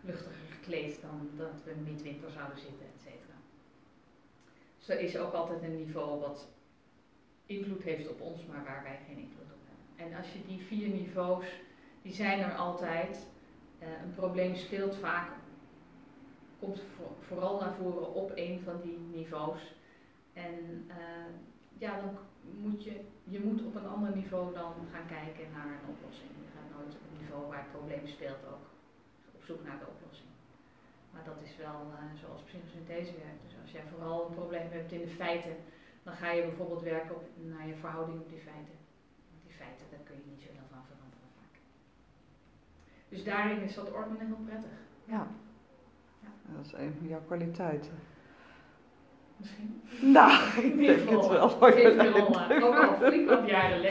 luchtiger 0.06 0.46
gekleed 0.50 1.02
dan 1.02 1.30
dat 1.38 1.64
we 1.64 1.74
midwinter 1.84 2.32
zouden 2.32 2.58
zitten, 2.58 2.86
et 2.96 3.02
cetera. 3.02 3.38
Dus 4.78 4.90
er 4.90 5.00
is 5.00 5.18
ook 5.18 5.34
altijd 5.34 5.64
een 5.64 5.76
niveau 5.76 6.20
wat 6.20 6.48
invloed 7.46 7.84
heeft 7.84 8.10
op 8.10 8.22
ons, 8.22 8.46
maar 8.46 8.64
waar 8.64 8.84
wij 8.84 9.00
geen 9.08 9.18
invloed 9.18 9.52
op 9.54 9.62
hebben. 9.68 10.06
En 10.06 10.18
als 10.18 10.34
je 10.34 10.46
die 10.48 10.62
vier 10.62 10.88
niveaus 10.88 11.46
die 12.06 12.14
zijn 12.14 12.40
er 12.40 12.56
altijd. 12.56 13.26
Uh, 13.80 13.88
een 14.04 14.14
probleem 14.16 14.56
speelt 14.56 14.96
vaak, 14.96 15.30
komt 16.60 16.82
vooral 17.20 17.60
naar 17.60 17.74
voren 17.74 18.14
op 18.14 18.32
een 18.36 18.62
van 18.64 18.82
die 18.82 18.98
niveaus. 18.98 19.76
En 20.34 20.86
uh, 20.88 20.96
ja, 21.78 22.00
dan 22.00 22.18
moet 22.62 22.84
je, 22.84 23.02
je 23.24 23.40
moet 23.40 23.64
op 23.64 23.76
een 23.76 23.88
ander 23.88 24.16
niveau 24.16 24.54
dan 24.54 24.74
gaan 24.92 25.08
kijken 25.08 25.52
naar 25.52 25.66
een 25.66 25.90
oplossing. 25.90 26.30
Je 26.30 26.52
gaat 26.56 26.78
nooit 26.78 26.96
op 26.96 27.02
het 27.10 27.20
niveau 27.22 27.48
waar 27.48 27.58
het 27.58 27.72
probleem 27.72 28.08
speelt 28.08 28.46
ook 28.54 28.75
zoek 29.46 29.62
naar 29.68 29.80
de 29.80 29.92
oplossing. 29.94 30.32
Maar 31.12 31.24
dat 31.32 31.40
is 31.48 31.54
wel 31.66 31.80
uh, 31.92 31.98
zoals 32.22 32.42
psychosynthese 32.48 33.14
werkt. 33.24 33.44
Dus 33.46 33.56
als 33.62 33.72
jij 33.72 33.86
vooral 33.92 34.20
een 34.26 34.38
probleem 34.40 34.70
hebt 34.72 34.92
in 34.92 35.06
de 35.06 35.14
feiten, 35.24 35.56
dan 36.04 36.14
ga 36.22 36.30
je 36.32 36.48
bijvoorbeeld 36.50 36.82
werken 36.82 37.16
op, 37.16 37.24
naar 37.54 37.68
je 37.68 37.76
verhouding 37.76 38.20
op 38.20 38.30
die 38.30 38.44
feiten. 38.50 38.78
Want 39.30 39.42
die 39.46 39.56
feiten, 39.62 39.86
daar 39.92 40.06
kun 40.08 40.16
je 40.16 40.32
niet 40.32 40.44
zo 40.46 40.50
heel 40.58 40.70
van 40.74 40.84
veranderen. 40.92 41.30
Dus 43.10 43.24
daarin 43.24 43.62
is 43.68 43.76
dat 43.76 43.92
ordenen 43.92 44.28
heel 44.28 44.44
prettig. 44.50 44.76
Ja. 45.06 45.28
ja. 46.24 46.32
Dat 46.56 46.66
is 46.66 46.74
een 46.74 46.94
van 46.98 47.08
jouw 47.08 47.26
kwaliteiten. 47.30 47.96
Misschien. 49.38 49.82
Nou, 50.02 50.32
ik 50.68 50.78
denk 50.78 51.10
het 51.10 51.28
wel. 51.28 51.50
Geef 51.50 51.96
me 51.96 52.12
al, 52.12 52.68
ook 52.68 52.76
al 52.76 52.96
flink 52.96 53.30
wat 53.30 53.48
jaren 53.48 53.82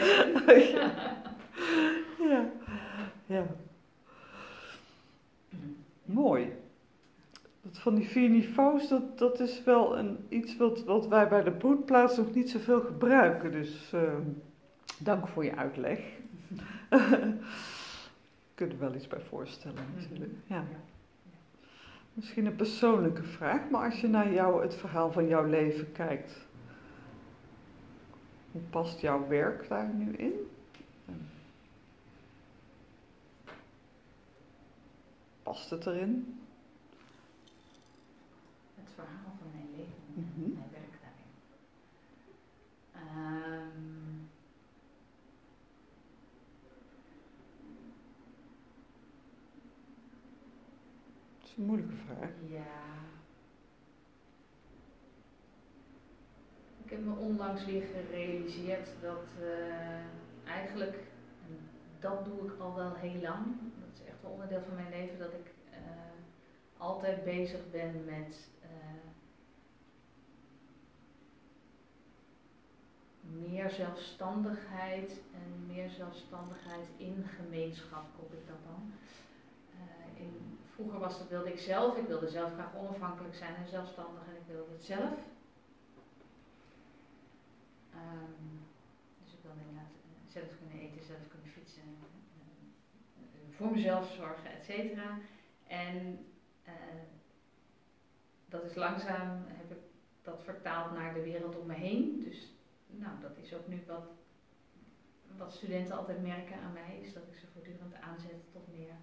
ja. 2.31 2.51
ja. 3.27 3.47
Mooi. 6.15 6.53
Dat 7.63 7.79
van 7.79 7.95
die 7.95 8.09
vier 8.09 8.31
niveaus, 8.31 8.89
dat, 8.89 9.19
dat 9.19 9.41
is 9.41 9.65
wel 9.65 9.99
een, 9.99 10.19
iets 10.29 10.57
wat, 10.57 10.85
wat 10.85 11.09
wij 11.09 11.29
bij 11.29 11.43
de 11.43 11.51
broedplaats 11.51 12.17
nog 12.17 12.35
niet 12.35 12.51
zoveel 12.51 12.81
gebruiken. 12.81 13.53
Dus 13.53 13.93
uh, 13.95 14.03
dank 14.99 15.29
voor 15.29 15.45
je 15.45 15.57
uitleg 15.57 16.01
kunnen 18.55 18.79
wel 18.79 18.95
iets 18.95 19.07
bij 19.07 19.21
voorstellen 19.21 19.85
mhm. 19.91 20.01
natuurlijk. 20.03 20.33
Ja. 20.47 20.65
Misschien 22.13 22.47
een 22.47 22.57
persoonlijke 22.57 23.23
vraag, 23.23 23.71
maar 23.71 23.85
als 23.85 24.01
je 24.01 24.09
naar 24.09 24.33
jou, 24.33 24.63
het 24.63 24.75
verhaal 24.75 25.13
van 25.13 25.27
jouw 25.27 25.45
leven 25.45 25.93
kijkt, 25.93 26.47
hoe 28.51 28.63
past 28.71 29.01
jouw 29.01 29.29
werk 29.29 29.69
daar 29.69 29.95
nu 29.95 30.13
in? 30.13 30.33
Past 35.45 35.71
het 35.71 35.87
erin? 35.87 36.41
Het 38.75 38.89
verhaal 38.95 39.33
van 39.39 39.49
mijn 39.53 39.71
leven, 39.77 40.03
mm 40.15 40.31
-hmm. 40.35 40.53
mijn 40.55 40.71
werk 40.73 40.99
daarin. 41.03 41.31
Um, 43.63 44.29
is 51.43 51.57
een 51.57 51.65
moeilijke 51.65 51.97
vraag. 51.97 52.31
Ja. 52.49 52.85
heb 56.95 57.05
me 57.05 57.15
onlangs 57.15 57.65
weer 57.65 57.83
gerealiseerd 57.83 58.89
dat 59.03 59.27
eh, 59.41 60.53
eigenlijk, 60.53 60.95
en 61.47 61.59
dat 62.05 62.25
doe 62.25 62.47
ik 62.47 62.61
al 62.61 62.75
wel 62.75 62.95
heel 62.95 63.21
lang, 63.21 63.47
dat 63.81 63.89
is 63.93 64.05
echt 64.07 64.23
een 64.23 64.31
onderdeel 64.31 64.63
van 64.63 64.75
mijn 64.75 64.91
leven, 64.91 65.19
dat 65.19 65.33
ik 65.33 65.47
eh, 65.71 65.79
altijd 66.77 67.25
bezig 67.25 67.71
ben 67.71 68.05
met 68.05 68.49
eh, 68.63 68.69
meer 73.21 73.71
zelfstandigheid 73.71 75.21
en 75.33 75.67
meer 75.67 75.91
zelfstandigheid 75.91 76.87
in 76.97 77.25
gemeenschap, 77.37 78.05
roep 78.19 78.33
ik 78.33 78.47
dat 78.47 78.63
dan. 78.67 78.93
in, 80.15 80.59
vroeger 80.75 80.99
was 80.99 81.19
dat, 81.19 81.29
wilde 81.29 81.53
ik 81.53 81.59
zelf, 81.59 81.97
ik 81.97 82.07
wilde 82.07 82.29
zelf 82.29 82.53
graag 82.53 82.75
onafhankelijk 82.75 83.35
zijn 83.35 83.55
en 83.55 83.69
zelfstandig 83.69 84.23
en 84.29 84.37
ik 84.37 84.55
wilde 84.55 84.73
het 84.73 84.85
zelf. 84.85 85.19
Um, 87.95 88.61
dus 89.25 89.33
ik 89.33 89.39
wil 89.43 89.53
inderdaad 89.61 89.93
eh, 89.93 90.33
zelf 90.33 90.51
kunnen 90.59 90.79
eten, 90.85 91.05
zelf 91.05 91.29
kunnen 91.29 91.44
voor 93.57 93.71
mezelf 93.71 94.13
zorgen, 94.13 94.51
et 94.51 94.65
cetera. 94.65 95.19
En 95.67 96.27
uh, 96.67 96.73
dat 98.47 98.65
is 98.65 98.75
langzaam, 98.75 99.45
heb 99.47 99.71
ik 99.71 99.83
dat 100.23 100.43
vertaald 100.45 100.93
naar 100.93 101.15
de 101.15 101.23
wereld 101.23 101.59
om 101.59 101.67
me 101.67 101.75
heen. 101.75 102.23
Dus 102.25 102.53
nou, 102.87 103.21
dat 103.21 103.37
is 103.37 103.55
ook 103.55 103.67
nu 103.67 103.83
wat, 103.87 104.07
wat 105.37 105.53
studenten 105.53 105.97
altijd 105.97 106.23
merken 106.23 106.61
aan 106.61 106.73
mij, 106.73 106.99
is 107.03 107.13
dat 107.13 107.23
ik 107.23 107.39
ze 107.39 107.47
voortdurend 107.53 107.95
aanzet 108.01 108.53
tot 108.53 108.77
meer 108.77 108.95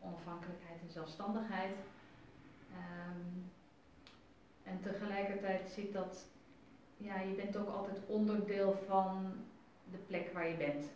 onafhankelijkheid 0.00 0.80
en 0.80 0.90
zelfstandigheid. 0.90 1.76
Um, 2.70 3.50
en 4.62 4.80
tegelijkertijd 4.80 5.70
zit 5.70 5.92
dat 5.92 6.26
ja, 6.96 7.20
je 7.20 7.34
bent 7.34 7.56
ook 7.56 7.68
altijd 7.68 8.06
onderdeel 8.06 8.72
van 8.86 9.34
de 9.90 9.98
plek 9.98 10.32
waar 10.32 10.48
je 10.48 10.56
bent. 10.56 10.90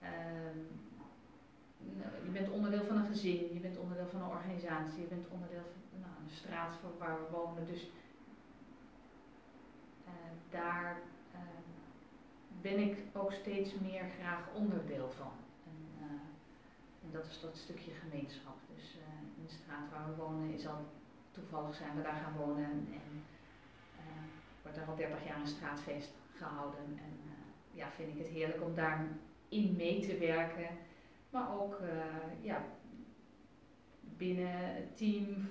Ehm, 0.00 0.58
nou, 0.87 0.87
je 2.24 2.30
bent 2.32 2.50
onderdeel 2.50 2.84
van 2.84 2.96
een 2.96 3.06
gezin, 3.06 3.54
je 3.54 3.60
bent 3.60 3.78
onderdeel 3.78 4.06
van 4.06 4.20
een 4.20 4.28
organisatie, 4.28 5.00
je 5.00 5.06
bent 5.06 5.28
onderdeel 5.28 5.62
van 5.90 6.00
nou, 6.00 6.12
een 6.22 6.36
straat 6.36 6.74
waar 6.98 7.18
we 7.18 7.36
wonen. 7.36 7.66
Dus 7.66 7.82
uh, 10.06 10.12
daar 10.50 11.00
uh, 11.34 11.40
ben 12.60 12.78
ik 12.78 12.96
ook 13.12 13.32
steeds 13.32 13.74
meer 13.74 14.04
graag 14.18 14.42
onderdeel 14.54 15.10
van. 15.10 15.32
En, 15.64 16.06
uh, 16.06 16.10
en 17.04 17.10
dat 17.10 17.26
is 17.26 17.40
dat 17.40 17.56
stukje 17.56 17.90
gemeenschap. 17.90 18.56
Dus 18.74 18.96
in 19.36 19.44
de 19.46 19.52
straat 19.52 19.90
waar 19.90 20.06
we 20.08 20.22
wonen 20.22 20.54
is 20.54 20.66
al 20.66 20.86
toevallig 21.30 21.74
zijn 21.74 21.96
we 21.96 22.02
daar 22.02 22.20
gaan 22.22 22.36
wonen. 22.36 22.64
En, 22.64 23.22
wordt 24.62 24.78
er 24.78 24.86
al 24.86 24.96
30 24.96 25.26
jaar 25.26 25.40
een 25.40 25.46
straatfeest 25.46 26.10
gehouden. 26.34 26.80
En 26.80 27.18
ja, 27.72 27.90
vind 27.90 28.08
ik 28.08 28.18
het 28.18 28.26
heerlijk 28.26 28.62
om 28.62 28.74
daarin 28.74 29.20
mee 29.76 30.06
te 30.06 30.18
werken. 30.18 30.68
Maar 31.30 31.60
ook 31.60 31.80
uh, 31.80 32.44
ja, 32.44 32.64
binnen 34.00 34.74
het 34.74 34.96
team 34.96 35.48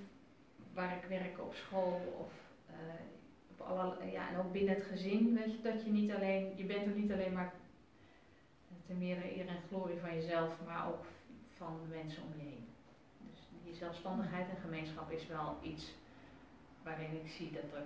waar 0.74 0.96
ik 0.96 1.10
werk 1.10 1.40
op 1.40 1.54
school 1.54 2.16
of 2.20 2.32
uh, 2.70 2.76
op 3.52 3.68
alle, 3.68 4.12
ja, 4.12 4.30
en 4.30 4.38
ook 4.38 4.52
binnen 4.52 4.76
het 4.76 4.84
gezin. 4.84 5.34
Weet 5.34 5.52
je, 5.52 5.62
dat 5.62 5.84
je 5.84 5.92
niet 5.92 6.12
alleen, 6.12 6.54
je 6.56 6.66
bent 6.66 6.86
er 6.86 6.96
niet 6.96 7.12
alleen 7.12 7.34
maar 7.34 7.54
ten 8.86 8.98
meer 8.98 9.18
eer 9.38 9.48
en 9.48 9.62
glorie 9.68 10.00
van 10.00 10.16
jezelf, 10.16 10.52
maar 10.66 10.88
ook 10.88 11.06
van 11.58 11.80
de 11.82 11.96
mensen 11.96 12.24
om 12.24 12.30
je 12.38 12.44
heen. 12.44 12.68
Dus 13.32 13.40
die 13.64 13.76
zelfstandigheid 13.76 14.50
en 14.50 14.62
gemeenschap 14.62 15.12
is 15.12 15.28
wel 15.28 15.58
iets 15.62 15.94
waarin 16.84 17.22
ik 17.24 17.32
zie 17.32 17.52
dat 17.52 17.80
er 17.80 17.86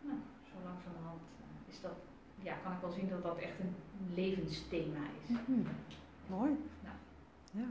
nou, 0.00 0.18
zo 0.42 0.54
langzamerhand 0.64 1.20
uh, 1.40 1.74
is 1.74 1.80
dat, 1.80 1.96
ja, 2.42 2.54
kan 2.62 2.72
ik 2.72 2.80
wel 2.80 2.90
zien 2.90 3.08
dat 3.08 3.22
dat 3.22 3.38
echt 3.38 3.58
een 3.60 3.74
levensthema 4.14 5.04
is. 5.22 5.36
Mm 5.46 5.66
Mooi. 6.26 6.50
Ja. 7.56 7.68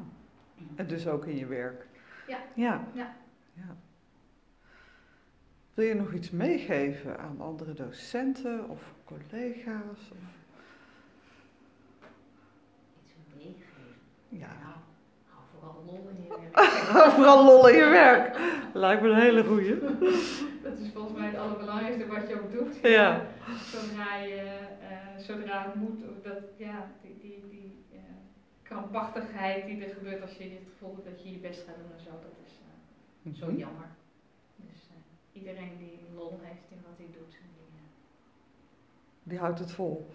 En 0.76 0.88
dus 0.88 1.08
ook 1.08 1.26
in 1.26 1.38
je 1.38 1.46
werk. 1.46 1.86
Ja. 2.28 2.38
Ja. 2.54 2.88
ja. 2.94 3.16
ja. 3.54 3.76
Wil 5.74 5.86
je 5.86 5.94
nog 5.94 6.14
iets 6.14 6.32
meegeven 6.32 7.20
aan 7.20 7.42
andere 7.42 7.74
docenten 7.74 8.70
of 8.70 8.94
collega's? 9.04 10.12
Of? 10.12 10.34
Iets 13.04 13.14
meegeven? 13.36 13.96
Ja. 14.30 14.48
Nou, 14.48 14.76
hou 15.30 15.44
vooral 15.52 15.84
lol 15.86 16.10
in 16.10 16.24
je 16.24 16.30
werk. 16.30 16.56
hou 16.96 17.12
vooral 17.12 17.46
lol 17.46 17.68
in 17.68 17.78
je 17.78 17.90
werk. 17.90 18.38
Lijkt 18.74 19.02
me 19.02 19.10
een 19.10 19.20
hele 19.20 19.44
goeie. 19.44 19.80
Dat 20.64 20.78
is 20.80 20.92
volgens 20.94 21.18
mij 21.18 21.28
het 21.28 21.38
allerbelangrijkste 21.38 22.08
wat 22.08 22.28
je 22.28 22.42
ook 22.42 22.52
doet. 22.52 22.76
Ja. 22.82 23.26
Zodra, 23.72 24.16
je, 24.16 24.44
uh, 24.82 25.24
zodra 25.24 25.64
het 25.66 25.76
moet, 25.76 26.00
dat, 26.24 26.38
ja, 26.58 26.92
die, 27.02 27.18
die, 27.22 27.44
die 27.50 27.85
krampachtigheid 28.76 29.66
die 29.66 29.86
er 29.86 29.94
gebeurt 29.94 30.22
als 30.22 30.38
je 30.38 30.44
het 30.44 30.68
gevoel 30.72 30.96
hebt 30.96 31.10
dat 31.10 31.24
je 31.24 31.32
je 31.32 31.38
best 31.38 31.64
gaat 31.68 31.76
doen 31.76 31.92
en 31.98 32.04
zo, 32.04 32.10
dat 32.10 32.36
is 32.46 32.54
uh, 32.54 32.68
mm 33.22 33.32
-hmm. 33.32 33.36
zo 33.36 33.60
jammer. 33.60 33.90
Dus 34.56 34.90
iedereen 35.32 35.78
die 35.78 36.00
lol 36.16 36.40
heeft 36.42 36.68
in 36.70 36.78
wat 36.88 36.98
hij 36.98 37.08
doet, 37.12 37.32
die, 37.32 37.84
die 39.24 39.38
houdt 39.38 39.60
het 39.60 39.72
vol. 39.72 40.08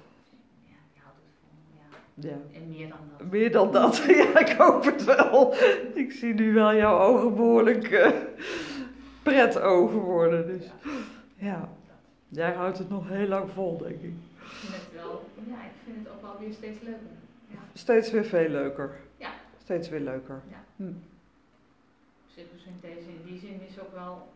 Ja, 0.65 0.77
die 0.93 1.03
houdt 1.03 1.19
het 1.25 1.35
vol, 1.41 1.51
ja. 1.75 2.29
ja. 2.29 2.59
En 2.59 2.69
meer 2.69 2.89
dan 2.89 2.99
dat. 3.19 3.31
Meer 3.31 3.53
dan 3.53 3.73
dat, 3.73 3.97
ja, 4.23 4.39
ik 4.39 4.57
hoop 4.59 4.85
het 4.85 5.05
wel. 5.05 5.55
Ik 5.95 6.13
zie 6.13 6.35
nu 6.35 6.53
wel 6.53 6.75
jouw 6.75 6.99
ogen 6.99 7.35
behoorlijk 7.35 8.13
pret 9.23 9.61
ogen 9.61 9.99
worden. 9.99 10.47
Dus 10.47 10.71
ja, 11.35 11.69
jij 12.29 12.53
houdt 12.53 12.79
het 12.79 12.89
nog 12.89 13.09
heel 13.09 13.29
lang 13.29 13.51
vol, 13.51 13.79
denk 13.79 14.01
ik. 14.01 14.13
Ik 14.13 14.57
vind 14.57 14.75
het 14.75 14.93
wel, 14.95 15.25
ja, 15.47 15.65
ik 15.65 15.77
vind 15.85 15.97
het 15.99 16.09
ook 16.15 16.23
wel 16.23 16.39
weer 16.39 16.53
steeds 16.53 16.81
leuker. 16.81 17.19
Ja. 17.51 17.59
Steeds 17.73 18.11
weer 18.11 18.25
veel 18.25 18.49
leuker. 18.49 19.01
Ja. 19.17 19.31
Steeds 19.59 19.89
weer 19.89 20.01
leuker. 20.01 20.43
Ja. 20.49 20.65
Hm. 20.77 20.93
Psychosynthese 22.27 23.09
in 23.09 23.23
die 23.25 23.39
zin 23.39 23.61
is 23.61 23.81
ook 23.81 23.93
wel, 23.93 24.33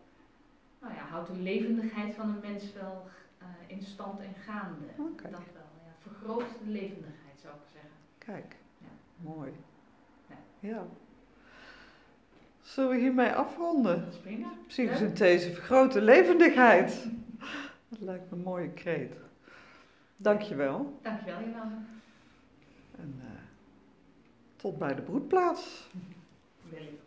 nou 0.81 0.93
ja, 0.93 1.05
houdt 1.05 1.27
de 1.27 1.37
levendigheid 1.37 2.15
van 2.15 2.29
een 2.29 2.39
mens 2.41 2.73
wel 2.73 3.07
uh, 3.41 3.47
in 3.67 3.81
stand 3.81 4.19
en 4.19 4.35
gaande. 4.45 4.85
Okay. 4.97 5.31
Dat 5.31 5.39
wel, 5.53 5.71
ja. 5.85 5.91
Vergroot 5.99 6.49
de 6.63 6.71
levendigheid 6.71 7.39
zou 7.41 7.53
ik 7.53 7.69
zeggen. 7.73 7.91
Kijk, 8.17 8.55
ja. 8.77 8.87
mooi. 9.17 9.51
Ja. 10.27 10.35
ja. 10.59 10.85
Zullen 12.61 12.89
we 12.89 12.97
hiermee 12.97 13.31
afronden? 13.31 14.07
Psychosynthese 14.67 15.51
vergroot 15.51 15.93
de 15.93 16.01
levendigheid. 16.01 17.07
Dat 17.89 17.99
lijkt 17.99 18.29
me 18.29 18.37
een 18.37 18.43
mooie 18.43 18.69
kreet. 18.69 19.13
Dankjewel. 20.17 20.99
Dankjewel, 21.01 21.39
Jolande. 21.39 21.75
En 22.97 23.21
uh, 23.23 23.29
tot 24.55 24.77
bij 24.77 24.95
de 24.95 25.01
broedplaats. 25.01 25.87
Wellicht. 26.69 27.05